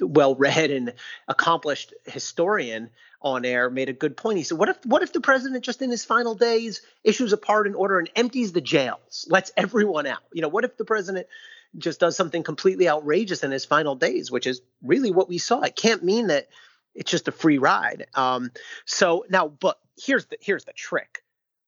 [0.00, 0.94] uh, well-read and
[1.26, 4.38] accomplished historian on air made a good point.
[4.38, 7.36] He said, "What if what if the president just in his final days issues a
[7.36, 10.22] pardon order and empties the jails, lets everyone out?
[10.32, 11.26] You know, what if the president
[11.76, 15.60] just does something completely outrageous in his final days, which is really what we saw.
[15.60, 16.48] It can't mean that
[16.94, 18.06] it's just a free ride.
[18.14, 18.50] Um,
[18.84, 21.22] so now, but here's the here's the trick.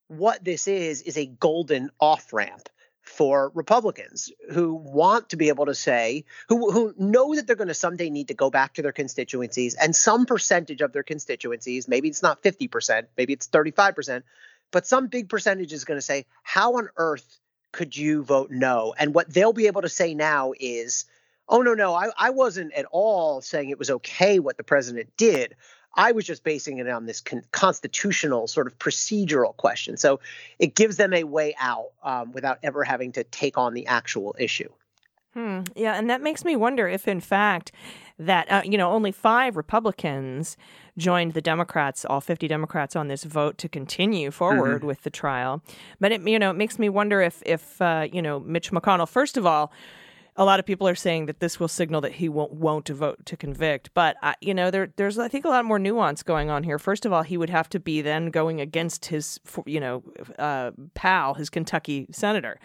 [0.09, 2.69] What this is is a golden off ramp
[3.03, 7.69] for Republicans who want to be able to say, who who know that they're going
[7.69, 11.89] to someday need to go back to their constituencies, and some percentage of their constituencies,
[11.89, 14.23] maybe it's not 50%, maybe it's 35%,
[14.71, 17.40] but some big percentage is going to say, how on earth
[17.73, 18.95] could you vote no?
[18.99, 21.05] And what they'll be able to say now is,
[21.49, 25.11] oh, no, no, I, I wasn't at all saying it was okay what the president
[25.17, 25.57] did.
[25.95, 29.97] I was just basing it on this con- constitutional sort of procedural question.
[29.97, 30.21] So
[30.59, 34.37] it gives them a way out um, without ever having to take on the actual
[34.39, 34.71] issue.
[35.35, 35.61] Hmm.
[35.77, 37.71] Yeah, and that makes me wonder if, in fact,
[38.19, 40.57] that uh, you know only five Republicans
[40.99, 45.63] joined the Democrats, all fifty Democrats, on this vote to continue forward with the trial.
[46.01, 49.09] But it you know it makes me wonder if if uh, you know Mitch McConnell,
[49.09, 49.73] first of all.
[50.37, 53.25] A lot of people are saying that this will signal that he won't won't vote
[53.27, 56.51] to convict, but uh, you know there there's I think a lot more nuance going
[56.51, 56.79] on here.
[56.79, 60.03] First of all, he would have to be then going against his you know
[60.39, 62.59] uh, pal, his Kentucky senator,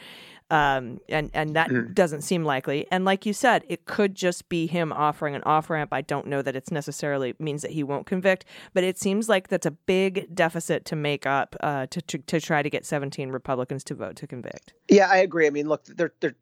[0.52, 2.86] um, and and that doesn't seem likely.
[2.92, 5.92] And like you said, it could just be him offering an off ramp.
[5.92, 9.48] I don't know that it's necessarily means that he won't convict, but it seems like
[9.48, 13.32] that's a big deficit to make up uh, to, to to try to get 17
[13.32, 14.74] Republicans to vote to convict.
[14.90, 15.48] Yeah, I agree.
[15.48, 16.36] I mean, look, they're they're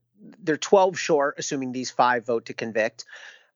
[0.44, 3.06] they're 12 short, assuming these five vote to convict.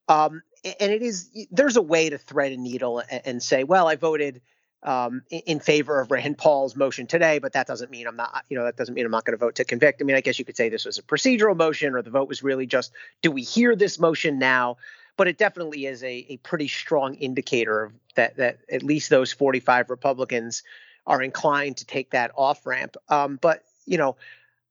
[0.08, 0.42] Um,
[0.80, 4.42] and it is there's a way to thread a needle and, say, well, I voted
[4.84, 8.46] um, in, in favor of Rand Paul's motion today, but that doesn't mean I'm not,
[8.50, 10.02] you know, that doesn't mean I'm not going to vote to convict.
[10.02, 12.28] I mean, I guess you could say this was a procedural motion, or the vote
[12.28, 14.78] was really just, do we hear this motion now?
[15.18, 19.32] But it definitely is a, a pretty strong indicator of that that at least those
[19.34, 20.64] 45 Republicans
[21.08, 22.98] are inclined to take that off ramp.
[23.10, 24.18] Um, but you know,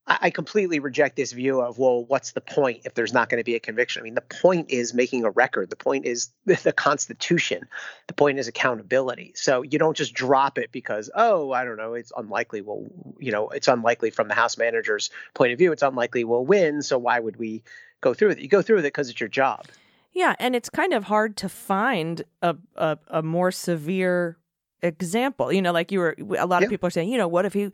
[0.08, 3.44] I, completely reject this view of well, what's the point if there's not going to
[3.44, 4.00] be a conviction?
[4.00, 5.68] I mean, the point is making a record.
[5.68, 7.66] The point is the Constitution.
[8.06, 9.32] The point is accountability.
[9.34, 12.60] So you don't just drop it because oh, I don't know, it's unlikely.
[12.60, 12.86] Well,
[13.18, 15.72] you know, it's unlikely from the House manager's point of view.
[15.72, 16.82] It's unlikely we'll win.
[16.82, 17.64] So why would we
[18.00, 18.42] go through with it?
[18.42, 19.66] You go through with it because it's your job.
[20.12, 24.38] Yeah, and it's kind of hard to find a a, a more severe
[24.82, 25.52] example.
[25.52, 26.74] You know, like you were a lot of Yeah.
[26.74, 27.70] people are saying, you know, what if he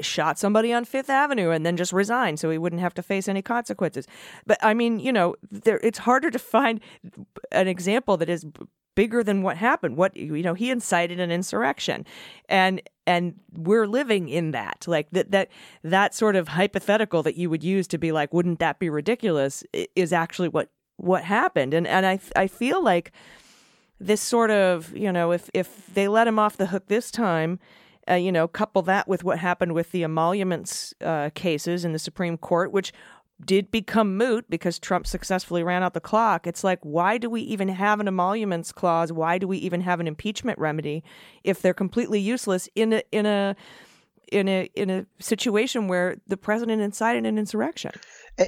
[0.00, 3.28] shot somebody on Fifth Avenue and then just resigned so he wouldn't have to face
[3.28, 4.06] any consequences?
[4.46, 6.80] But I mean, you know, there it's harder to find
[7.52, 8.46] an example that is
[8.96, 9.96] bigger than what happened.
[9.96, 12.04] What you know, he incited an insurrection.
[12.48, 14.84] And and we're living in that.
[14.86, 15.48] Like that that
[15.84, 19.62] that sort of hypothetical that you would use to be like wouldn't that be ridiculous
[19.94, 21.72] is actually what what happened.
[21.74, 23.12] And and I I feel like
[24.00, 27.58] this sort of you know if if they let him off the hook this time
[28.10, 31.98] uh, you know couple that with what happened with the emoluments uh, cases in the
[31.98, 32.92] supreme court which
[33.44, 36.46] did become moot because Trump successfully ran out the clock.
[36.46, 39.12] It's like, why do we even have an emoluments clause?
[39.12, 41.02] Why do we even have an impeachment remedy
[41.44, 43.56] if they're completely useless in a in a
[44.30, 47.92] in a in a situation where the president incited an insurrection?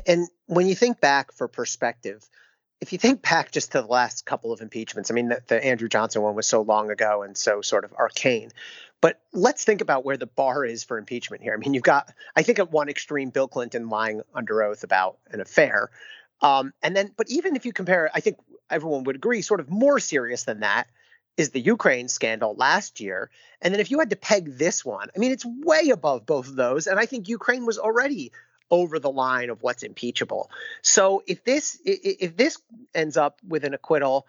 [0.07, 2.29] And when you think back for perspective,
[2.83, 5.65] if you think back just to the last couple of impeachments, I mean, the, the
[5.65, 8.51] Andrew Johnson one was so long ago and so sort of arcane.
[9.01, 11.55] But let's think about where the bar is for impeachment here.
[11.55, 15.19] I mean, you've got, I think, at one extreme, Bill Clinton lying under oath about
[15.31, 15.91] an affair.
[16.41, 19.71] Um, and then, but even if you compare, I think everyone would agree, sort of
[19.71, 20.89] more serious than that
[21.37, 23.31] is the Ukraine scandal last year.
[23.61, 26.49] And then if you had to peg this one, I mean, it's way above both
[26.49, 26.89] of those.
[26.89, 28.33] And I think Ukraine was already
[28.73, 30.51] over the line of what's impeachable.
[30.81, 32.59] So if this if this
[32.95, 34.27] ends up with an acquittal,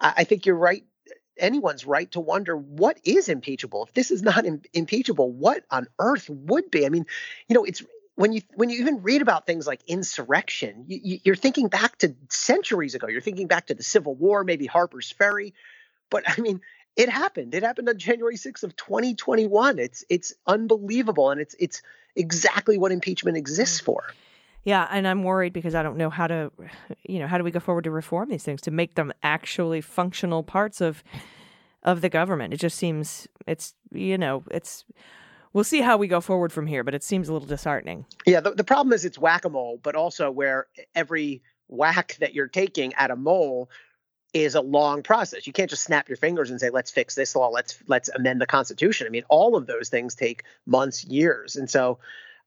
[0.00, 0.84] I, think you're right.
[1.38, 3.84] Anyone's right to wonder what is impeachable.
[3.84, 6.84] If this is not im- impeachable, what on earth would be?
[6.84, 7.06] I mean,
[7.48, 7.82] you know, it's
[8.16, 12.16] when you when you even read about things like insurrection, you- you're thinking back to
[12.30, 13.06] centuries ago.
[13.06, 15.54] You're thinking back to the Civil War, maybe Harper's Ferry,
[16.10, 16.60] but I mean,
[16.96, 17.54] it happened.
[17.54, 19.78] It happened on January 6th of 2021.
[19.78, 21.82] It's it's unbelievable, and it's it's
[22.16, 23.84] exactly what impeachment exists mm.
[23.84, 24.04] for.
[24.64, 26.52] Yeah, and I'm worried because I don't know how to,
[27.02, 29.80] you know, how do we go forward to reform these things to make them actually
[29.80, 31.02] functional parts of
[31.82, 32.54] of the government?
[32.54, 34.84] It just seems it's you know it's
[35.52, 38.06] we'll see how we go forward from here, but it seems a little disheartening.
[38.26, 42.34] Yeah, the, the problem is it's whack a mole, but also where every whack that
[42.34, 43.70] you're taking at a mole
[44.32, 45.46] is a long process.
[45.46, 47.48] You can't just snap your fingers and say, "Let's fix this law.
[47.48, 51.68] Let's let's amend the Constitution." I mean, all of those things take months, years, and
[51.68, 51.98] so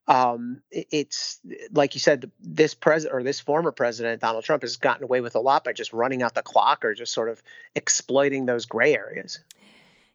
[0.08, 1.40] um, it- it's
[1.72, 5.36] like you said, this president or this former president Donald Trump has gotten away with
[5.36, 7.42] a lot by just running out the clock or just sort of
[7.76, 9.40] exploiting those gray areas.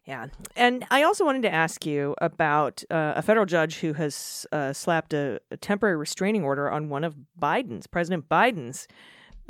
[0.05, 0.27] Yeah.
[0.55, 4.73] And I also wanted to ask you about uh, a federal judge who has uh,
[4.73, 8.87] slapped a, a temporary restraining order on one of Biden's, President Biden's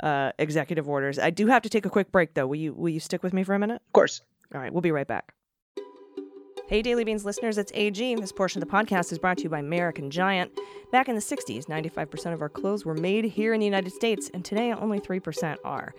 [0.00, 1.18] uh, executive orders.
[1.18, 2.46] I do have to take a quick break, though.
[2.46, 3.82] Will you, will you stick with me for a minute?
[3.86, 4.22] Of course,
[4.54, 5.34] All right, we'll be right back.
[6.68, 8.14] Hey, Daily Beans listeners, it's AG.
[8.14, 10.50] This portion of the podcast is brought to you by American Giant.
[10.90, 14.30] Back in the 60s, 95% of our clothes were made here in the United States,
[14.32, 15.92] and today only 3% are.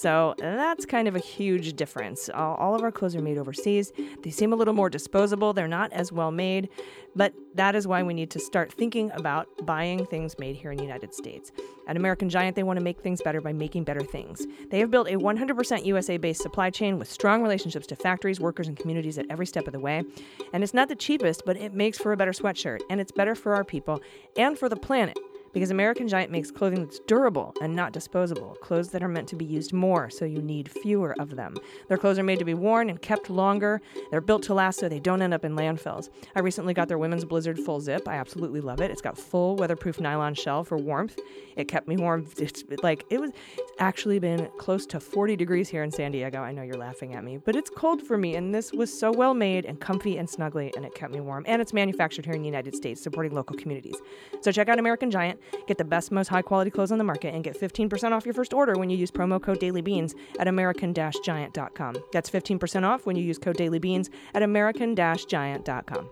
[0.00, 2.28] So that's kind of a huge difference.
[2.28, 3.92] All, of our clothes are made overseas.
[4.22, 6.68] They seem a little more disposable, they're not as well made,
[7.16, 10.76] but that is why we need to start thinking about buying things made here in
[10.76, 11.50] the United States.
[11.88, 14.46] At American Giant, they want to make things better by making better things.
[14.70, 18.68] They have built a 100% USA based supply chain with strong relationships to factories, workers,
[18.68, 20.04] and communities at every step of the way.
[20.52, 23.34] And it's not the cheapest, but it makes for a better sweatshirt, and it's better
[23.34, 24.00] for our people
[24.36, 25.18] and for the planet.
[25.58, 29.34] Because American Giant makes clothing that's durable and not disposable, clothes that are meant to
[29.34, 31.56] be used more, so you need fewer of them.
[31.88, 33.82] Their clothes are made to be worn and kept longer.
[34.12, 36.10] They're built to last so they don't end up in landfills.
[36.36, 38.06] I recently got their women's Blizzard full zip.
[38.06, 38.92] I absolutely love it.
[38.92, 41.18] It's got full weatherproof nylon shell for warmth.
[41.56, 42.28] It kept me warm.
[42.38, 46.40] It's like it was it's actually been close to 40 degrees here in San Diego.
[46.40, 49.10] I know you're laughing at me, but it's cold for me and this was so
[49.10, 51.42] well made and comfy and snuggly and it kept me warm.
[51.48, 53.96] And it's manufactured here in the United States, supporting local communities.
[54.40, 57.34] So check out American Giant, get the best, most high quality clothes on the market,
[57.34, 61.96] and get 15% off your first order when you use promo code dailybeans at american-giant.com.
[62.12, 66.10] That's 15% off when you use code dailybeans at american-giant.com.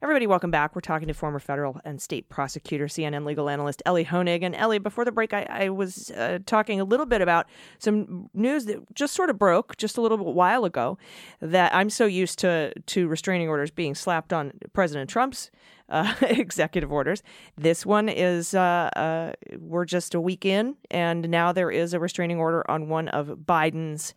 [0.00, 0.76] Everybody, welcome back.
[0.76, 4.44] We're talking to former federal and state prosecutor, CNN legal analyst Elie Honig.
[4.44, 7.46] And Elie, before the break, I, I was uh, talking a little bit about
[7.80, 10.98] some news that just sort of broke just a little while ago.
[11.40, 15.50] That I'm so used to to restraining orders being slapped on President Trump's
[15.88, 17.24] uh, executive orders.
[17.56, 21.98] This one is uh, uh, we're just a week in, and now there is a
[21.98, 24.14] restraining order on one of Biden's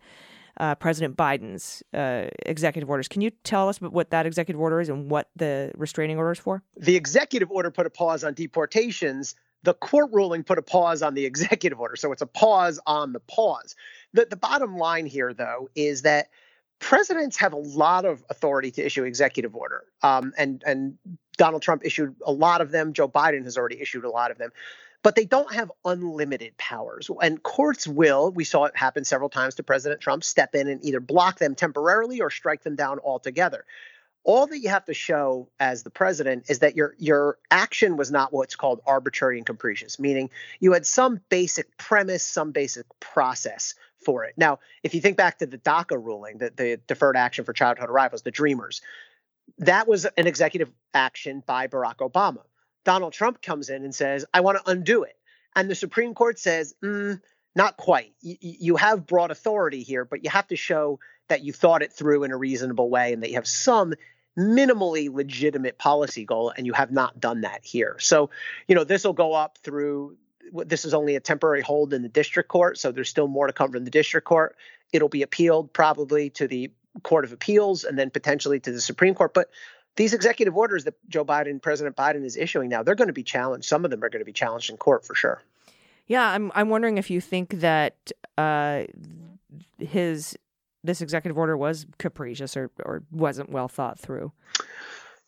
[0.62, 3.08] uh, President Biden's uh, executive orders.
[3.08, 6.38] Can you tell us what that executive order is and what the restraining order is
[6.38, 6.62] for?
[6.76, 9.34] the executive order put a pause on deportations.
[9.64, 11.96] The court ruling put a pause on the executive order.
[11.96, 13.74] So it's a pause on the pause.
[14.12, 16.28] The, the bottom line here, though, is that
[16.78, 19.84] presidents have a lot of authority to issue executive order.
[20.02, 20.96] Um, and, and
[21.38, 22.92] Donald Trump issued a lot of them.
[22.92, 24.50] Joe Biden has already issued a lot of them.
[25.02, 27.10] But they don't have unlimited powers.
[27.20, 30.84] And courts will, we saw it happen several times to President Trump, step in and
[30.84, 33.64] either block them temporarily or strike them down altogether.
[34.24, 38.12] All that you have to show as the president is that your your action was
[38.12, 43.74] not what's called arbitrary and capricious meaning you had some basic premise some basic process
[44.04, 44.34] for it.
[44.36, 47.90] Now if you think back to the daca ruling the, the deferred action for childhood
[47.90, 48.80] arrivals the dreamers
[49.58, 52.42] that was an executive action by barack obama
[52.84, 55.16] donald trump comes in and says i want to undo it.
[55.54, 57.20] And the supreme court says mm,
[57.54, 58.14] not quite.
[58.22, 61.92] You, you have broad authority here but you have to show that you thought it
[61.92, 63.94] through in a reasonable way and that you have some
[64.38, 67.96] minimally legitimate policy goal and you have not done that here.
[67.98, 68.30] So
[68.66, 70.16] you know this will go up through
[70.52, 73.52] this is only a temporary hold in the district court so there's still more to
[73.52, 74.56] come from the district court.
[74.92, 76.70] It'll be appealed probably to the
[77.02, 79.48] court of appeals and then potentially to the supreme court but
[79.96, 83.22] these executive orders that joe biden president biden is issuing now they're going to be
[83.22, 85.42] challenged some of them are going to be challenged in court for sure
[86.06, 88.84] Yeah, I'm I'm wondering if you think that uh,
[89.78, 90.36] his
[90.84, 94.32] this executive order was capricious or or wasn't well thought through.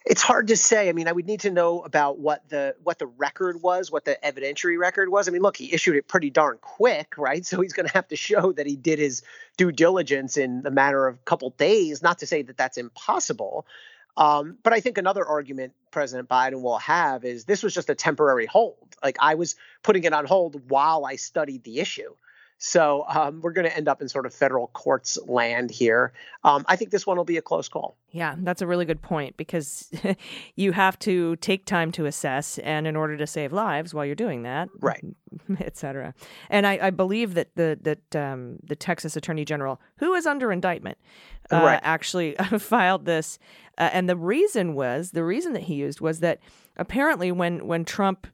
[0.07, 0.91] It's hard to say.
[0.91, 4.05] I mean, I would need to know about what the what the record was, what
[4.05, 5.29] the evidentiary record was.
[5.29, 7.47] I mean, look, he issued it pretty darn quick, right?
[7.55, 9.23] So he's going to have to show that he did his
[9.57, 12.03] due diligence in the matter of a couple days.
[12.03, 13.67] Not to say that that's impossible,
[14.17, 17.95] um, but I think another argument President Biden will have is this was just a
[17.95, 18.97] temporary hold.
[19.03, 22.15] Like I was putting it on hold while I studied the issue.
[22.59, 26.13] So um, we're going to end up in sort of federal courts land here.
[26.45, 27.97] Um, I think this one will be a close call.
[28.11, 29.91] Yeah, that's a really good point because
[30.55, 34.15] you have to take time to assess, and in order to save lives while you're
[34.15, 35.05] doing that, Right.
[35.61, 36.15] et cetera.
[36.49, 40.53] And I, I believe that the that um, the Texas Attorney General, who is under
[40.53, 40.97] indictment,
[41.53, 41.81] uh, Right.
[41.83, 43.39] actually filed this,
[43.79, 46.41] uh, and the reason was the reason that he used was that
[46.77, 48.27] apparently when when Trump,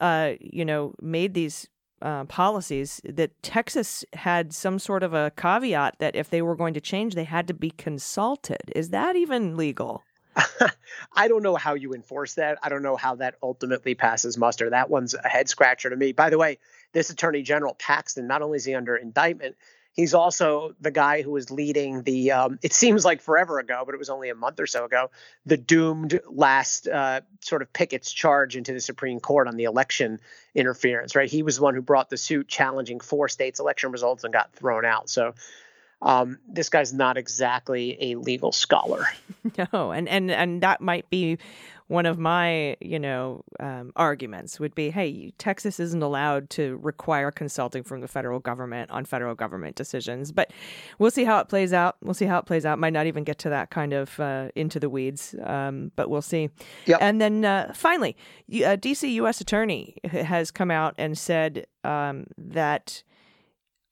[0.00, 1.68] uh, you know, made these.
[2.00, 6.72] Uh, policies that Texas had some sort of a caveat that if they were going
[6.72, 8.70] to change, they had to be consulted.
[8.76, 10.04] Is that even legal?
[11.12, 12.58] I don't know how you enforce that.
[12.62, 14.70] I don't know how that ultimately passes muster.
[14.70, 16.12] That one's a head scratcher to me.
[16.12, 16.58] By the way,
[16.92, 19.56] this Attorney General Paxton, not only is he under indictment,
[19.92, 22.32] he's also the guy who was leading the.
[22.32, 25.10] Um, it seems like forever ago, but it was only a month or so ago.
[25.46, 30.20] The doomed last uh, sort of Pickett's charge into the Supreme Court on the election
[30.54, 31.16] interference.
[31.16, 34.32] Right, he was the one who brought the suit challenging four states' election results and
[34.32, 35.10] got thrown out.
[35.10, 35.34] So.
[36.00, 39.04] Um, this guy's not exactly a legal scholar.
[39.72, 41.38] No, and and and that might be
[41.88, 47.30] one of my you know um, arguments would be, hey, Texas isn't allowed to require
[47.30, 50.52] consulting from the federal government on federal government decisions, but
[50.98, 51.96] we'll see how it plays out.
[52.02, 52.78] We'll see how it plays out.
[52.78, 56.22] Might not even get to that kind of uh, into the weeds, um, but we'll
[56.22, 56.50] see.
[56.86, 56.98] Yep.
[57.00, 58.16] And then uh, finally,
[58.50, 59.40] uh, DC U.S.
[59.40, 63.02] Attorney has come out and said um, that.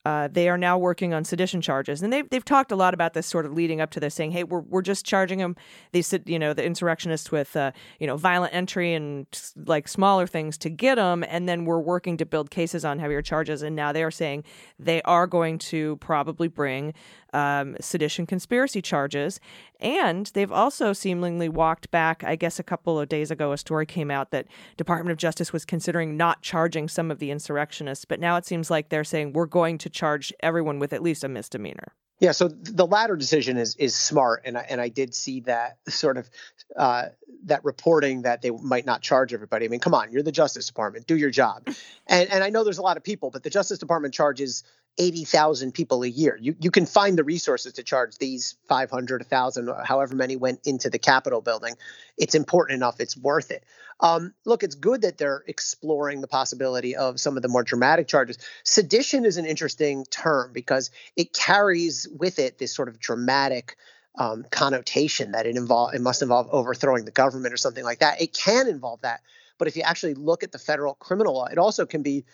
[0.06, 3.12] Uh, they are now working on sedition charges, and they've they've talked a lot about
[3.12, 5.56] this sort of leading up to this, saying, "Hey, we're we're just charging them
[5.90, 9.26] these you know the insurrectionists with uh, you know violent entry and
[9.56, 13.20] like smaller things to get them, and then we're working to build cases on heavier
[13.20, 14.44] charges." And now they are saying
[14.78, 16.94] they are going to probably bring
[17.36, 19.40] um, sedition conspiracy charges,
[19.78, 22.24] and they've also seemingly walked back.
[22.24, 24.46] I guess a couple of days ago, a story came out that
[24.78, 28.70] Department of Justice was considering not charging some of the insurrectionists, but now it seems
[28.70, 31.92] like they're saying we're going to charge everyone with at least a misdemeanor.
[32.18, 35.76] Yeah, so the latter decision is is smart, and I, and I did see that
[35.86, 36.30] sort of
[36.74, 37.08] uh,
[37.44, 39.66] that reporting that they might not charge everybody.
[39.66, 41.66] I mean, come on, you're the Justice Department, do your job,
[42.06, 44.64] and and I know there's a lot of people, but the Justice Department charges
[44.98, 46.38] eighty thousand people a year.
[46.40, 50.60] You you can find the resources to charge these five hundred, thousand, however many went
[50.64, 51.74] into the Capitol building.
[52.16, 53.00] It's important enough.
[53.00, 53.64] It's worth it.
[54.00, 58.08] Um, look, it's good that they're exploring the possibility of some of the more dramatic
[58.08, 58.38] charges.
[58.62, 63.76] Sedition is an interesting term because it carries with it this sort of dramatic
[64.18, 68.20] um, connotation that it involve it must involve overthrowing the government or something like that.
[68.20, 69.20] It can involve that,
[69.58, 72.24] but if you actually look at the federal criminal law, it also can be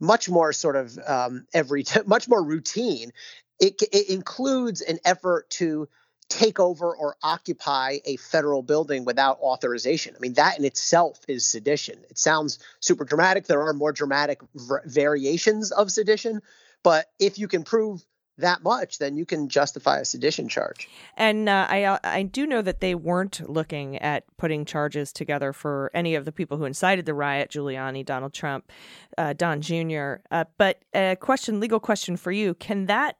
[0.00, 3.12] much more sort of um, every much more routine.
[3.58, 5.88] It, it includes an effort to
[6.28, 10.14] take over or occupy a federal building without authorization.
[10.16, 11.98] I mean, that in itself is sedition.
[12.10, 13.46] It sounds super dramatic.
[13.46, 16.42] There are more dramatic v- variations of sedition,
[16.82, 18.04] but if you can prove
[18.38, 20.88] that much, then you can justify a sedition charge.
[21.16, 25.52] And uh, I uh, I do know that they weren't looking at putting charges together
[25.52, 28.70] for any of the people who incited the riot: Giuliani, Donald Trump,
[29.16, 30.16] uh, Don Jr.
[30.30, 33.16] Uh, but a question, legal question for you: Can that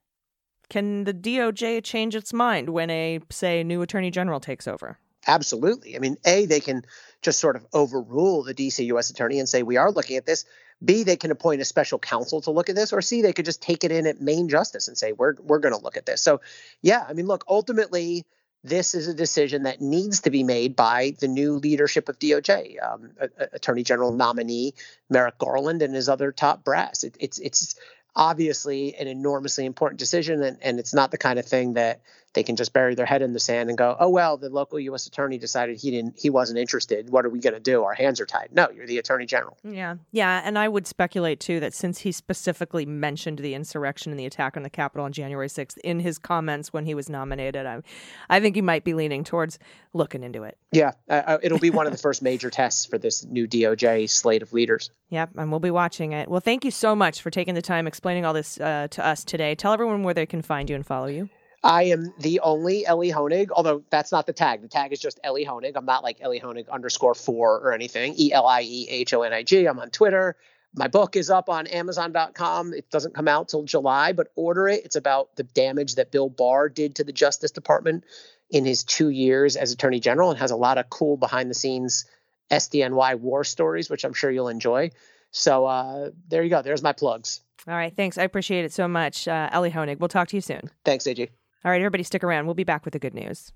[0.69, 4.99] can the DOJ change its mind when a say new attorney general takes over?
[5.27, 5.97] Absolutely.
[5.97, 6.85] I mean, A, they can
[7.21, 9.11] just sort of overrule the DC U.S.
[9.11, 10.45] attorney and say, we are looking at this.
[10.85, 12.93] B, they can appoint a special counsel to look at this.
[12.93, 15.59] Or C, they could just take it in at main justice and say, we're, we're
[15.59, 16.23] going to look at this.
[16.23, 16.41] So,
[16.83, 18.25] yeah, I mean, look, ultimately,
[18.63, 22.83] this is a decision that needs to be made by the new leadership of DOJ,
[22.83, 24.75] um, a- a- Attorney General nominee
[25.09, 27.05] Merrick Garland and his other top brass.
[27.05, 27.77] It, it's it's
[28.17, 32.01] obviously an enormously important decision, and, and it's not the kind of thing that
[32.37, 34.79] they can just bury their head in the sand and go, "Oh well, the local
[34.79, 35.07] U.S.
[35.07, 37.11] attorney decided he didn't, he wasn't interested.
[37.11, 37.83] What are we going to do?
[37.83, 39.57] Our hands are tied." No, you're the attorney general.
[39.65, 44.21] Yeah, yeah, and I would speculate too that since he specifically mentioned the insurrection and
[44.21, 47.65] the attack on the Capitol on January sixth in his comments when he was nominated,
[47.67, 47.81] I,
[48.29, 49.59] I think he might be leaning towards
[49.95, 50.59] looking into it.
[50.73, 54.43] Yeah, uh, it'll be one of the first major tests for this new DOJ slate
[54.43, 54.91] of leaders.
[55.09, 56.29] Yep, and we'll be watching it.
[56.29, 59.25] Well, thank you so much for taking the time explaining all this uh, to us
[59.25, 59.55] today.
[59.55, 61.31] Tell everyone where they can find you and follow you.
[61.67, 64.63] I am the only Elie Honig, although that's not the tag.
[64.63, 65.73] The tag is just Elie Honig.
[65.75, 68.15] I'm not like Elie Honig underscore four or anything.
[68.17, 69.67] E L I E H O N I G.
[69.67, 70.37] I'm on Twitter.
[70.77, 72.73] My book is up on Amazon.com.
[72.73, 74.85] It doesn't come out till July, but order it.
[74.85, 78.05] It's about the damage that Bill Barr did to the Justice Department
[78.49, 81.55] in his two years as Attorney General and has a lot of cool behind the
[81.55, 82.05] scenes
[82.49, 84.93] SDNY war stories, which I'm sure you'll enjoy.
[85.33, 86.63] So uh, there you go.
[86.63, 87.41] There's my plugs.
[87.67, 88.19] All right, thanks.
[88.19, 89.99] I appreciate it so much, uh, Elie Honig.
[89.99, 90.71] We'll talk to you soon.
[90.85, 91.29] Thanks, AG.
[91.65, 92.47] All right, everybody, stick around.
[92.47, 93.53] We'll be back with the good news.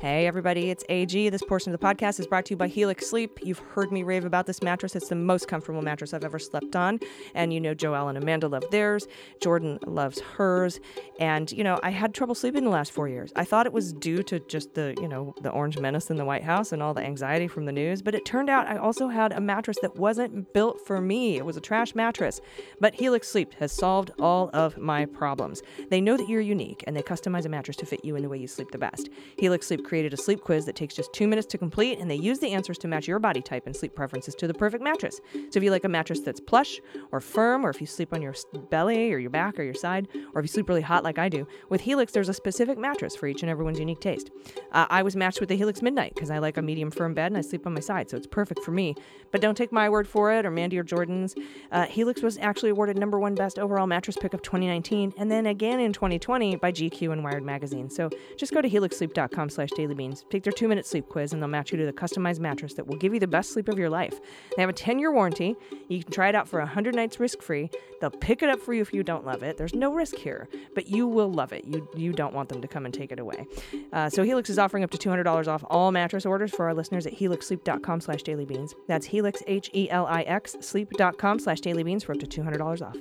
[0.00, 1.28] Hey, everybody, it's AG.
[1.30, 3.38] This portion of the podcast is brought to you by Helix Sleep.
[3.42, 4.96] You've heard me rave about this mattress.
[4.96, 6.98] It's the most comfortable mattress I've ever slept on.
[7.32, 9.06] And you know, Joelle and Amanda love theirs.
[9.40, 10.80] Jordan loves hers.
[11.20, 13.32] And, you know, I had trouble sleeping the last four years.
[13.36, 16.24] I thought it was due to just the, you know, the orange menace in the
[16.24, 18.02] White House and all the anxiety from the news.
[18.02, 21.36] But it turned out I also had a mattress that wasn't built for me.
[21.36, 22.40] It was a trash mattress.
[22.80, 25.62] But Helix Sleep has solved all of my problems.
[25.88, 28.28] They know that you're unique and they customize a mattress to fit you in the
[28.28, 29.08] way you sleep the best.
[29.38, 32.16] Helix Sleep created a sleep quiz that takes just two minutes to complete, and they
[32.16, 35.20] use the answers to match your body type and sleep preferences to the perfect mattress.
[35.32, 36.80] So if you like a mattress that's plush
[37.12, 38.34] or firm, or if you sleep on your
[38.70, 41.28] belly or your back or your side, or if you sleep really hot like I
[41.28, 44.30] do, with Helix, there's a specific mattress for each and everyone's unique taste.
[44.72, 47.26] Uh, I was matched with the Helix Midnight because I like a medium firm bed
[47.26, 48.94] and I sleep on my side, so it's perfect for me.
[49.30, 51.34] But don't take my word for it or Mandy or Jordan's.
[51.70, 55.46] Uh, Helix was actually awarded number one best overall mattress pick of 2019, and then
[55.46, 57.90] again in 2020 by GQ and Wired magazine.
[57.90, 61.72] So just go to helixsleep.com slash dailybeans, take their two-minute sleep quiz, and they'll match
[61.72, 64.18] you to the customized mattress that will give you the best sleep of your life.
[64.56, 65.56] They have a 10-year warranty.
[65.88, 67.70] You can try it out for 100 nights risk-free.
[68.00, 69.56] They'll pick it up for you if you don't love it.
[69.56, 71.64] There's no risk here, but you will love it.
[71.64, 73.46] You you don't want them to come and take it away.
[73.92, 77.06] Uh, so Helix is offering up to $200 off all mattress orders for our listeners
[77.06, 78.72] at helixsleep.com slash dailybeans.
[78.88, 82.96] That's helix, H-E-L-I-X, sleep.com slash dailybeans for up to $200 off.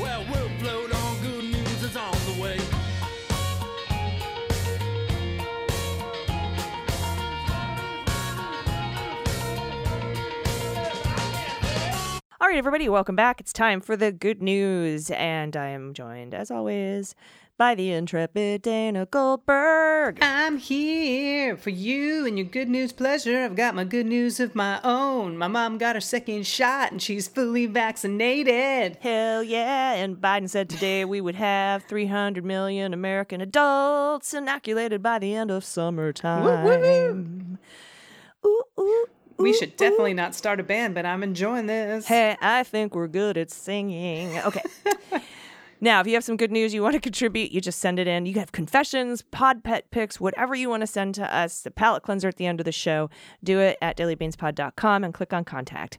[0.00, 0.37] Well,
[12.40, 13.40] All right, everybody, welcome back.
[13.40, 17.16] It's time for the good news, and I am joined, as always,
[17.56, 20.18] by the intrepid Dana Goldberg.
[20.22, 23.42] I'm here for you and your good news pleasure.
[23.42, 25.36] I've got my good news of my own.
[25.36, 28.98] My mom got her second shot and she's fully vaccinated.
[29.00, 29.94] Hell yeah!
[29.94, 35.50] And Biden said today we would have 300 million American adults inoculated by the end
[35.50, 37.58] of summertime.
[38.46, 39.06] Ooh, ooh,
[39.38, 42.06] We should definitely not start a band, but I'm enjoying this.
[42.06, 44.36] Hey, I think we're good at singing.
[44.40, 44.62] Okay.
[45.80, 48.08] now, if you have some good news you want to contribute, you just send it
[48.08, 48.26] in.
[48.26, 52.02] You have confessions, pod pet pics, whatever you want to send to us, the palate
[52.02, 53.10] cleanser at the end of the show.
[53.44, 55.98] Do it at dailybeanspod.com and click on contact.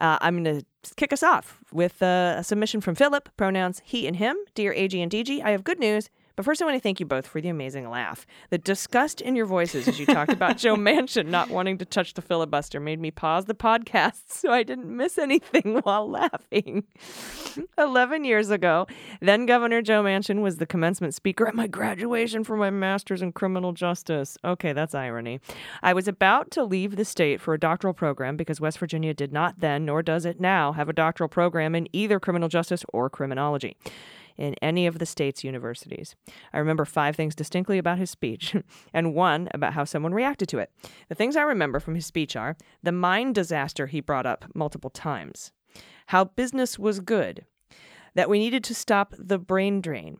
[0.00, 4.08] Uh, I'm going to kick us off with uh, a submission from Philip, pronouns he
[4.08, 4.36] and him.
[4.56, 6.10] Dear AG and DG, I have good news.
[6.36, 8.26] But first, I want to thank you both for the amazing laugh.
[8.50, 12.14] The disgust in your voices as you talked about Joe Manchin not wanting to touch
[12.14, 16.84] the filibuster made me pause the podcast so I didn't miss anything while laughing.
[17.78, 18.86] 11 years ago,
[19.20, 23.32] then Governor Joe Manchin was the commencement speaker at my graduation for my master's in
[23.32, 24.38] criminal justice.
[24.44, 25.40] Okay, that's irony.
[25.82, 29.32] I was about to leave the state for a doctoral program because West Virginia did
[29.32, 33.10] not then, nor does it now, have a doctoral program in either criminal justice or
[33.10, 33.76] criminology
[34.36, 36.14] in any of the state's universities.
[36.52, 38.56] I remember five things distinctly about his speech,
[38.94, 40.70] and one about how someone reacted to it.
[41.08, 44.90] The things I remember from his speech are the mine disaster he brought up multiple
[44.90, 45.52] times,
[46.06, 47.44] how business was good,
[48.14, 50.18] that we needed to stop the brain drain,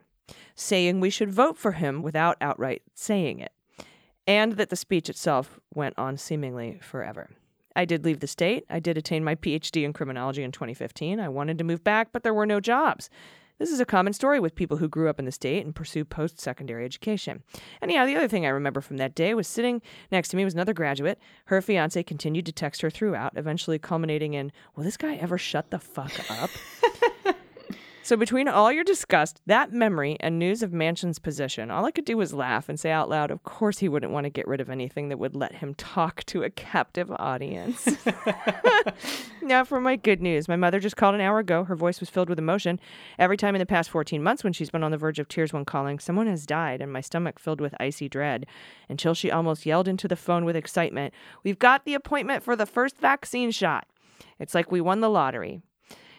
[0.55, 3.53] saying we should vote for him without outright saying it,
[4.27, 7.31] and that the speech itself went on seemingly forever.
[7.77, 8.65] I did leave the state.
[8.69, 11.21] I did attain my PhD in criminology in 2015.
[11.21, 13.09] I wanted to move back, but there were no jobs.
[13.61, 16.03] This is a common story with people who grew up in the state and pursue
[16.03, 17.43] post secondary education.
[17.83, 20.55] Anyhow, the other thing I remember from that day was sitting next to me was
[20.55, 21.19] another graduate.
[21.45, 25.71] Her fiance continued to text her throughout, eventually culminating in, Will this guy ever shut
[25.71, 26.49] the fuck up?
[28.03, 32.05] So between all your disgust, that memory, and news of Manchin's position, all I could
[32.05, 34.61] do was laugh and say out loud, of course he wouldn't want to get rid
[34.61, 37.88] of anything that would let him talk to a captive audience.
[39.42, 40.48] now for my good news.
[40.48, 41.64] My mother just called an hour ago.
[41.64, 42.80] Her voice was filled with emotion.
[43.18, 45.53] Every time in the past 14 months when she's been on the verge of tears
[45.53, 48.46] when calling, someone has died, and my stomach filled with icy dread
[48.88, 51.12] until she almost yelled into the phone with excitement,
[51.44, 53.86] We've got the appointment for the first vaccine shot.
[54.38, 55.62] It's like we won the lottery.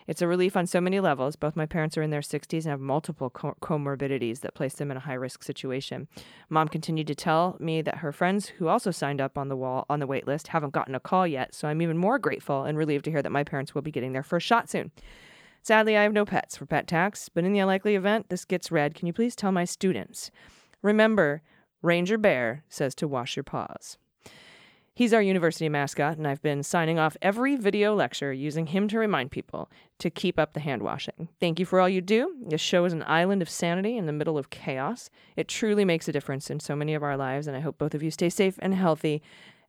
[0.08, 1.36] It's a relief on so many levels.
[1.36, 4.91] Both my parents are in their 60s and have multiple co- comorbidities that place them
[4.91, 6.08] in a high risk situation.
[6.49, 9.86] Mom continued to tell me that her friends who also signed up on the wall
[9.89, 12.78] on the wait list haven't gotten a call yet, so I'm even more grateful and
[12.78, 14.91] relieved to hear that my parents will be getting their first shot soon.
[15.64, 18.72] Sadly, I have no pets for pet tax, but in the unlikely event this gets
[18.72, 20.32] read, can you please tell my students?
[20.82, 21.43] Remember,
[21.84, 23.97] Ranger Bear says to wash your paws.
[24.94, 29.00] He's our university mascot, and I've been signing off every video lecture using him to
[29.00, 31.30] remind people to keep up the hand washing.
[31.39, 32.36] Thank you for all you do.
[32.46, 35.10] This show is an island of sanity in the middle of chaos.
[35.38, 37.96] It truly makes a difference in so many of our lives, and I hope both
[37.96, 39.22] of you stay safe and healthy,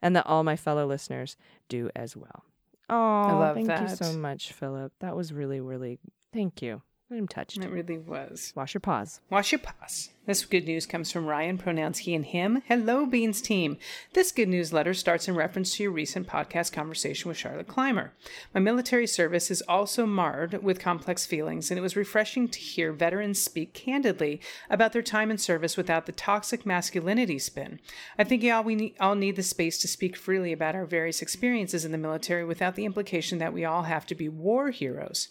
[0.02, 1.36] and that all my fellow listeners
[1.68, 2.44] do as well.
[2.90, 4.92] Oh, love thank you so much, Philip.
[4.98, 6.00] That was really, really,
[6.32, 6.82] thank you.
[7.12, 7.58] I'm touched.
[7.58, 8.52] It really was.
[8.56, 9.20] Wash your paws.
[9.30, 10.10] Wash your paws.
[10.24, 12.62] This good news comes from Ryan, pronouns he and him.
[12.66, 13.76] Hello, Beans team.
[14.12, 18.12] This good news letter starts in reference to your recent podcast conversation with Charlotte Clymer.
[18.54, 22.92] My military service is also marred with complex feelings, and it was refreshing to hear
[22.92, 27.80] veterans speak candidly about their time in service without the toxic masculinity spin.
[28.16, 31.84] I think all we all need the space to speak freely about our various experiences
[31.84, 35.28] in the military without the implication that we all have to be war heroes.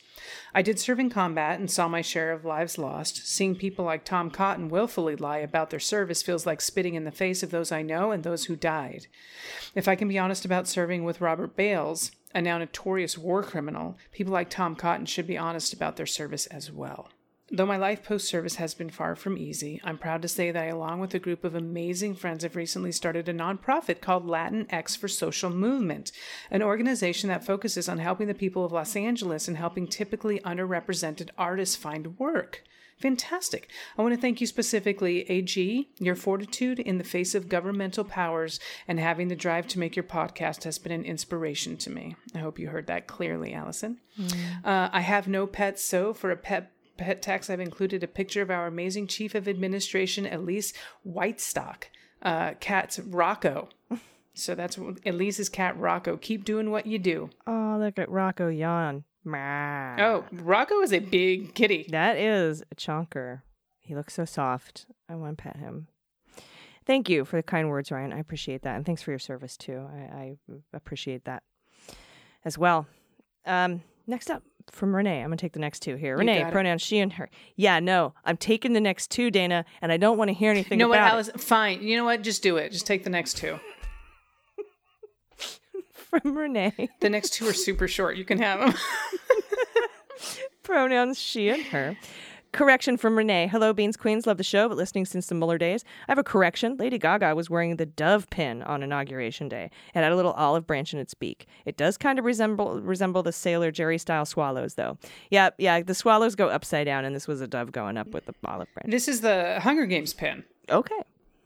[0.54, 3.26] I did serve in combat and saw my share of lives lost.
[3.26, 7.12] Seeing people like Tom Cotton willfully lie about their service feels like spitting in the
[7.12, 9.06] face of those I know and those who died.
[9.76, 13.96] If I can be honest about serving with Robert Bales, a now notorious war criminal,
[14.12, 17.10] people like Tom Cotton should be honest about their service as well.
[17.52, 20.64] Though my life post service has been far from easy, I'm proud to say that
[20.64, 24.66] I, along with a group of amazing friends, have recently started a nonprofit called Latin
[24.72, 26.12] X for Social Movement,
[26.50, 31.30] an organization that focuses on helping the people of Los Angeles and helping typically underrepresented
[31.38, 32.64] artists find work.
[33.02, 33.70] Fantastic.
[33.98, 35.90] I want to thank you specifically, AG.
[36.00, 40.04] Your fortitude in the face of governmental powers and having the drive to make your
[40.04, 42.16] podcast has been an inspiration to me.
[42.36, 44.00] I hope you heard that clearly, Allison.
[44.64, 48.44] Uh, I have no pets, so for a pet pet tax, I've included a picture
[48.44, 50.74] of our amazing Chief of Administration, Elise
[51.04, 51.90] Whitestock.
[52.22, 53.70] Uh, cat's Rocco.
[54.34, 56.18] So that's Elise's cat, Rocco.
[56.18, 57.32] Keep doing what you do.
[57.46, 59.04] Oh, look at Rocco yawn.
[60.00, 61.88] Oh, Rocco is a big kitty.
[61.90, 63.42] That is a chonker.
[63.80, 64.86] He looks so soft.
[65.10, 65.88] I want to pet him.
[66.86, 68.12] Thank you for the kind words, Ryan.
[68.12, 68.76] I appreciate that.
[68.76, 69.88] And thanks for your service, too.
[69.94, 70.38] I, I
[70.74, 71.44] appreciate that
[72.44, 72.88] as well.
[73.46, 75.22] Um, next up from Renee.
[75.22, 76.18] I'm going to take the next two here.
[76.18, 77.30] Renee, pronouns she and her.
[77.56, 80.80] Yeah, no, I'm taking the next two, Dana, and I don't want to hear anything
[80.80, 81.30] You know what, about Alice?
[81.38, 81.84] Fine.
[81.84, 82.22] You know what?
[82.24, 82.72] Just do it.
[82.72, 83.60] Just take the next two.
[86.12, 86.90] From Renee.
[87.00, 88.18] The next two are super short.
[88.18, 88.74] You can have them.
[90.64, 91.98] pronouns she and her.
[92.54, 93.48] Correction from Renee.
[93.48, 94.28] Hello, Beans Queens.
[94.28, 95.86] Love the show, but listening since the Mueller days.
[96.10, 96.76] I have a correction.
[96.76, 99.72] Lady Gaga was wearing the dove pin on Inauguration Day.
[99.96, 101.48] It had a little olive branch in its beak.
[101.64, 104.98] It does kind of resemble resemble the sailor Jerry style swallows, though.
[105.30, 108.26] Yeah, yeah, the swallows go upside down, and this was a dove going up with
[108.26, 108.92] the olive branch.
[108.92, 110.44] this is the Hunger Games pin.
[110.70, 111.00] Okay.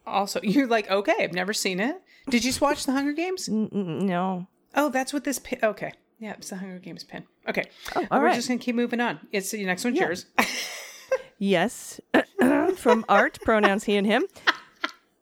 [0.08, 2.02] Also, you're like, okay, I've never seen it.
[2.32, 3.48] Did you watch the Hunger Games?
[3.48, 4.48] N- no.
[4.76, 5.60] Oh, that's what this pin.
[5.64, 5.94] Okay.
[6.20, 7.24] Yeah, it's the Hunger Games pin.
[7.48, 7.64] Okay.
[7.96, 8.36] Oh, all We're right.
[8.36, 9.20] just going to keep moving on.
[9.32, 10.26] It's the next one's yours.
[11.38, 12.00] Yes.
[12.78, 14.24] From Art, pronouns he and him.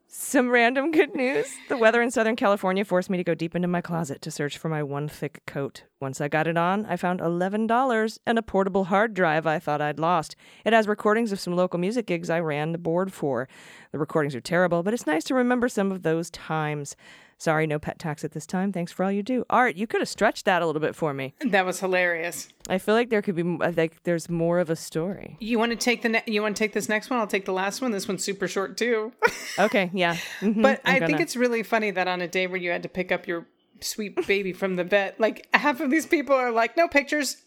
[0.08, 1.48] Some random good news.
[1.70, 4.58] The weather in Southern California forced me to go deep into my closet to search
[4.58, 5.84] for my one thick coat.
[6.00, 9.82] Once I got it on, I found $11 and a portable hard drive I thought
[9.82, 10.36] I'd lost.
[10.66, 13.48] It has recordings of some local music gigs I ran the board for.
[13.92, 16.96] The recordings are terrible, but it's nice to remember some of those times.
[17.38, 18.72] Sorry, no pet tax at this time.
[18.72, 19.46] Thanks for all you do.
[19.50, 21.34] Art, you could have stretched that a little bit for me.
[21.42, 22.48] That was hilarious.
[22.70, 25.38] I feel like there could be m- like there's more of a story.
[25.40, 27.20] You want to take the ne- you want to take this next one?
[27.20, 27.92] I'll take the last one.
[27.92, 29.12] This one's super short too.
[29.60, 30.18] Okay, yeah.
[30.40, 32.72] Mhm, but I'm I think gonna- it's really funny that on a day where you
[32.72, 33.46] had to pick up your
[33.82, 37.38] sweet baby from the vet, like half of these people are like, no pictures.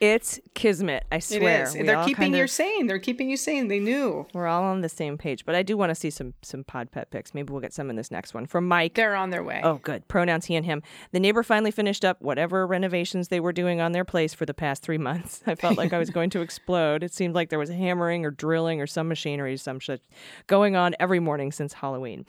[0.00, 1.04] It's kismet.
[1.10, 1.62] I It swear.
[1.62, 1.74] is.
[1.74, 2.86] We They're keeping kind you sane.
[2.88, 3.68] They're keeping you sane.
[3.68, 4.26] They knew.
[4.34, 6.90] We're all on the same page, but I do want to see some some pod
[6.90, 7.32] pet pics.
[7.32, 8.94] Maybe we'll get some in this next one from Mike.
[8.94, 9.60] They're on their way.
[9.62, 10.06] Oh, good.
[10.08, 10.82] Pronouns he and him.
[11.12, 14.54] The neighbor finally finished up whatever renovations they were doing on their place for the
[14.54, 15.42] past three months.
[15.46, 17.02] I felt like I was going to explode.
[17.02, 20.02] It seemed like there was hammering or drilling or some machinery, some shit
[20.48, 22.26] going on every morning since Halloween.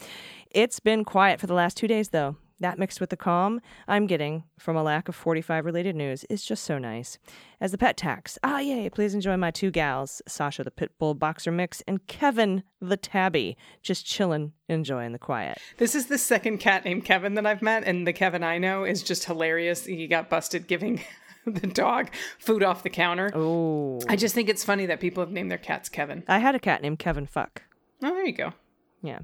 [0.52, 2.38] It's been quiet for the last two days, though.
[2.60, 6.46] That mixed with the calm I'm getting from a lack of 45 related news is
[6.46, 7.18] just so nice.
[7.60, 11.52] As the pet tax, ah, yay, please enjoy my two gals, Sasha the Pitbull Boxer
[11.52, 15.58] Mix and Kevin the Tabby, just chillin', enjoying the quiet.
[15.78, 18.84] This is the second cat named Kevin that I've met, and the Kevin I know
[18.84, 19.86] is just hilarious.
[19.86, 21.02] He got busted giving
[21.46, 23.32] the dog food off the counter.
[23.34, 24.00] Oh.
[24.08, 26.24] I just think it's funny that people have named their cats Kevin.
[26.28, 27.64] I had a cat named Kevin Fuck.
[28.02, 28.54] Oh, there you go.
[29.02, 29.20] Yeah.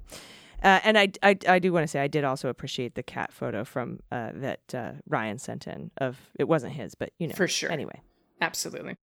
[0.64, 3.34] Uh, and I, I, I do want to say I did also appreciate the cat
[3.34, 7.34] photo from uh, that uh, Ryan sent in of it wasn't his but you know
[7.34, 7.72] For sure.
[7.72, 8.02] anyway
[8.42, 8.96] Absolutely.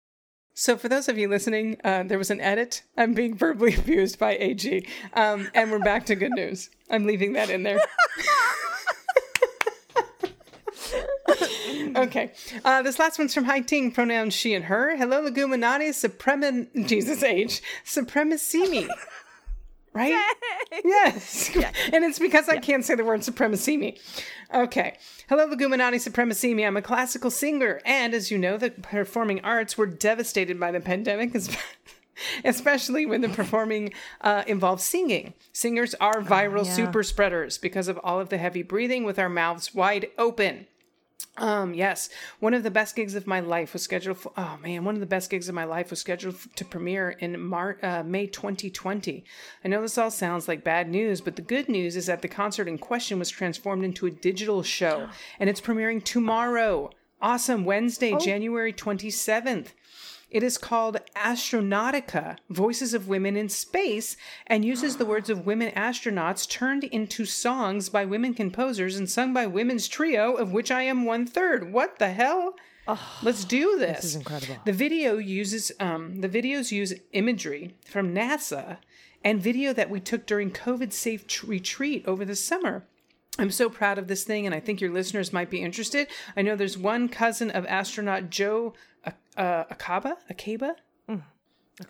[0.53, 2.83] So, for those of you listening, uh, there was an edit.
[2.97, 4.89] I'm being verbally abused by AG.
[5.15, 6.69] Um, and we're back to good news.
[6.91, 7.81] I'm leaving that in there.
[11.97, 12.33] okay.
[12.65, 14.97] Uh, this last one's from Hai Ting, pronouns she and her.
[14.97, 18.89] Hello, Leguminati, Suprema, Jesus H, Supremacimi.
[19.93, 20.14] Right?
[20.84, 21.57] Yes.
[21.93, 23.99] And it's because I can't say the word supremacy.
[24.53, 24.99] Okay.
[25.28, 26.64] Hello, Leguminati Supremacy.
[26.64, 27.80] I'm a classical singer.
[27.84, 31.57] And as you know, the performing arts were devastated by the pandemic, es-
[32.45, 35.34] especially when the performing uh, involves singing.
[35.53, 36.72] Singers are viral yeah.
[36.74, 40.66] super spreaders because of all of the heavy breathing with our mouths wide open.
[41.37, 42.09] Um, yes,
[42.41, 45.01] one of the best gigs of my life was scheduled for, oh man, one of
[45.01, 49.25] the best gigs of my life was scheduled to premiere in Mar- uh, May 2020.
[49.64, 52.29] I know this all sounds like bad news, but the good news is that the
[52.29, 55.09] concert in question was transformed into a digital show
[55.39, 56.91] and it's premiering tomorrow.
[57.21, 57.64] Awesome.
[57.64, 59.69] Wednesday, January 27th.
[60.31, 64.14] It is called Astronautica Voices of Women in Space
[64.47, 69.33] and uses the words of women astronauts turned into songs by women composers and sung
[69.33, 71.72] by women's trio, of which I am one third.
[71.72, 72.57] What the hell?
[73.22, 74.03] Let's do this.
[74.03, 74.57] This is incredible.
[74.66, 78.79] The video uses um, the videos use imagery from NASA
[79.24, 82.85] and video that we took during COVID safe tr- retreat over the summer.
[83.39, 86.09] I'm so proud of this thing, and I think your listeners might be interested.
[86.37, 88.74] I know there's one cousin of astronaut Joe
[89.39, 90.74] uh, uh, Acaba, Acaba,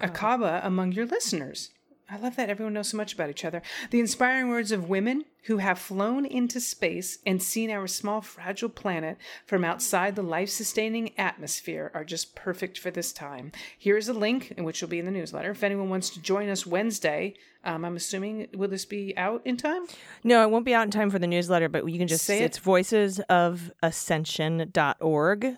[0.01, 1.71] Acaba among your listeners.
[2.11, 3.61] I love that everyone knows so much about each other.
[3.91, 8.71] The inspiring words of women who have flown into space and seen our small, fragile
[8.71, 13.53] planet from outside the life sustaining atmosphere are just perfect for this time.
[13.79, 15.51] Here's a link, which will be in the newsletter.
[15.51, 19.59] If anyone wants to join us Wednesday, um, I'm assuming, will this be out in
[19.59, 19.83] time?
[20.25, 22.43] No, it won't be out in time for the newsletter, but you can just Say
[22.43, 22.61] it's it.
[22.61, 25.57] it's voicesofascension.org,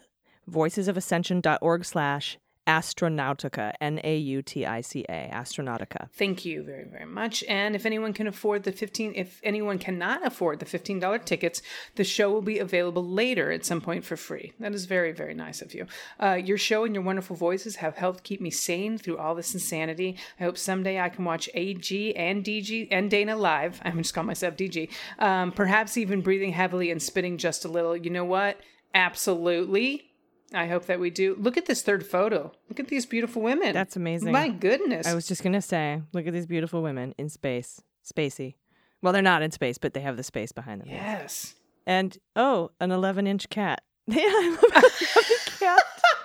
[0.51, 2.38] voicesofascension.org slash
[2.70, 6.09] astronautica, N-A-U-T-I-C-A, astronautica.
[6.12, 7.42] Thank you very, very much.
[7.48, 11.62] And if anyone can afford the 15, if anyone cannot afford the $15 tickets,
[11.96, 14.53] the show will be available later at some point for free.
[14.61, 15.86] That is very, very nice of you.
[16.22, 19.53] Uh, your show and your wonderful voices have helped keep me sane through all this
[19.53, 20.16] insanity.
[20.38, 23.80] I hope someday I can watch AG and DG and Dana live.
[23.84, 24.90] I'm just calling myself DG.
[25.18, 27.96] Um, perhaps even breathing heavily and spitting just a little.
[27.96, 28.61] You know what?
[28.94, 30.10] Absolutely.
[30.53, 31.36] I hope that we do.
[31.38, 32.53] Look at this third photo.
[32.68, 33.72] Look at these beautiful women.
[33.72, 34.32] That's amazing.
[34.32, 35.07] My goodness.
[35.07, 37.80] I was just going to say, look at these beautiful women in space.
[38.05, 38.55] Spacey.
[39.03, 40.88] Well, they're not in space, but they have the space behind them.
[40.88, 41.55] Yes.
[41.86, 43.82] And, oh, an 11 inch cat.
[44.07, 45.30] Yeah, I love 11
[45.61, 45.82] cat.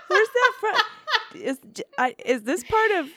[0.07, 1.41] Where's that from?
[1.41, 1.59] Is,
[1.97, 3.07] I, is this part of.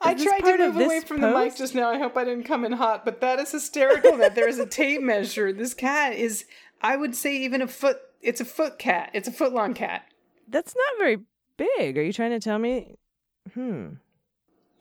[0.00, 1.90] I tried to move away from the mic just now.
[1.90, 4.66] I hope I didn't come in hot, but that is hysterical that there is a
[4.66, 5.52] tape measure.
[5.52, 6.44] This cat is,
[6.80, 7.98] I would say, even a foot.
[8.20, 9.10] It's a foot cat.
[9.14, 10.04] It's a foot long cat.
[10.48, 11.18] That's not very
[11.56, 11.98] big.
[11.98, 12.96] Are you trying to tell me?
[13.54, 13.88] Hmm.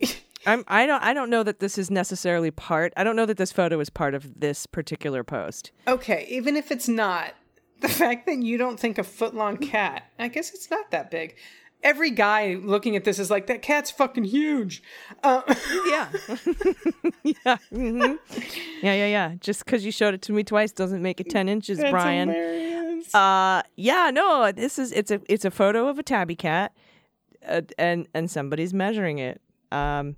[0.45, 0.63] I'm.
[0.67, 1.03] I don't.
[1.03, 2.93] I don't know that this is necessarily part.
[2.95, 5.71] I don't know that this photo is part of this particular post.
[5.87, 7.33] Okay, even if it's not,
[7.81, 11.11] the fact that you don't think a foot long cat, I guess it's not that
[11.11, 11.35] big.
[11.83, 14.81] Every guy looking at this is like, that cat's fucking huge.
[15.23, 15.41] Uh,
[15.87, 16.07] Yeah.
[17.23, 17.57] yeah.
[17.71, 18.17] mhm.
[18.81, 18.93] Yeah.
[18.93, 19.07] Yeah.
[19.07, 19.35] Yeah.
[19.39, 22.29] Just because you showed it to me twice doesn't make it ten inches, that's Brian.
[22.29, 22.66] hilarious.
[23.13, 23.63] Uh.
[23.75, 24.11] Yeah.
[24.13, 24.51] No.
[24.51, 24.91] This is.
[24.91, 25.21] It's a.
[25.27, 26.75] It's a photo of a tabby cat,
[27.47, 29.41] uh, and and somebody's measuring it.
[29.71, 30.15] Um.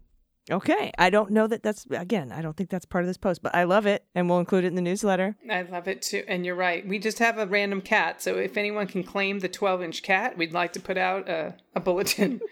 [0.52, 0.92] Okay.
[0.98, 2.32] I don't know that that's again.
[2.32, 4.64] I don't think that's part of this post, but I love it, and we'll include
[4.64, 5.36] it in the newsletter.
[5.50, 6.24] I love it too.
[6.28, 6.88] And you're right.
[6.88, 8.22] We just have a random cat.
[8.22, 11.56] So if anyone can claim the 12 inch cat, we'd like to put out a,
[11.76, 12.42] a bulletin.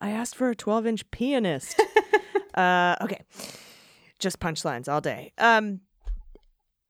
[0.00, 1.80] I asked for a 12 inch pianist.
[2.54, 3.22] uh, okay.
[4.18, 5.32] Just punchlines all day.
[5.38, 5.80] Um,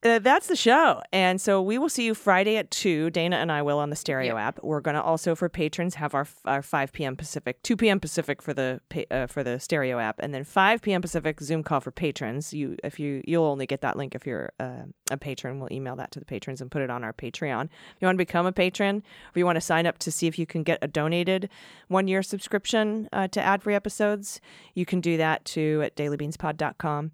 [0.05, 1.03] uh, that's the show.
[1.13, 3.11] And so we will see you Friday at 2.
[3.11, 4.63] Dana and I will on the stereo app.
[4.63, 7.17] We're going to also, for patrons, have our, our 5 p.m.
[7.17, 7.99] Pacific, 2 p.m.
[7.99, 8.81] Pacific for the
[9.11, 11.03] uh, for the stereo app, and then 5 p.m.
[11.03, 12.55] Pacific Zoom call for patrons.
[12.55, 15.59] You if you you'll only get that link if you're uh, a patron.
[15.59, 17.65] We'll email that to the patrons and put it on our Patreon.
[17.65, 19.03] If you want to become a patron,
[19.35, 21.49] or you want to sign up to see if you can get a donated
[21.89, 24.41] one year subscription uh, to ad free episodes,
[24.75, 27.11] you can do that too at dailybeanspod.com.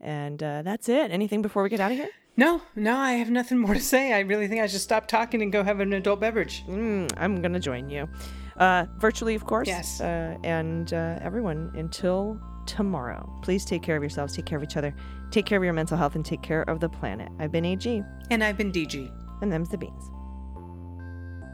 [0.00, 1.10] And uh, that's it.
[1.10, 2.08] Anything before we get out of here?
[2.36, 4.12] No, no, I have nothing more to say.
[4.12, 6.64] I really think I should stop talking and go have an adult beverage.
[6.66, 8.08] Mm, I'm going to join you.
[8.56, 9.68] Uh, virtually, of course.
[9.68, 10.00] Yes.
[10.00, 14.76] Uh, and uh, everyone, until tomorrow, please take care of yourselves, take care of each
[14.76, 14.94] other,
[15.30, 17.28] take care of your mental health, and take care of the planet.
[17.38, 19.10] I've been AG, And I've been DG.
[19.42, 20.10] and them's the beans.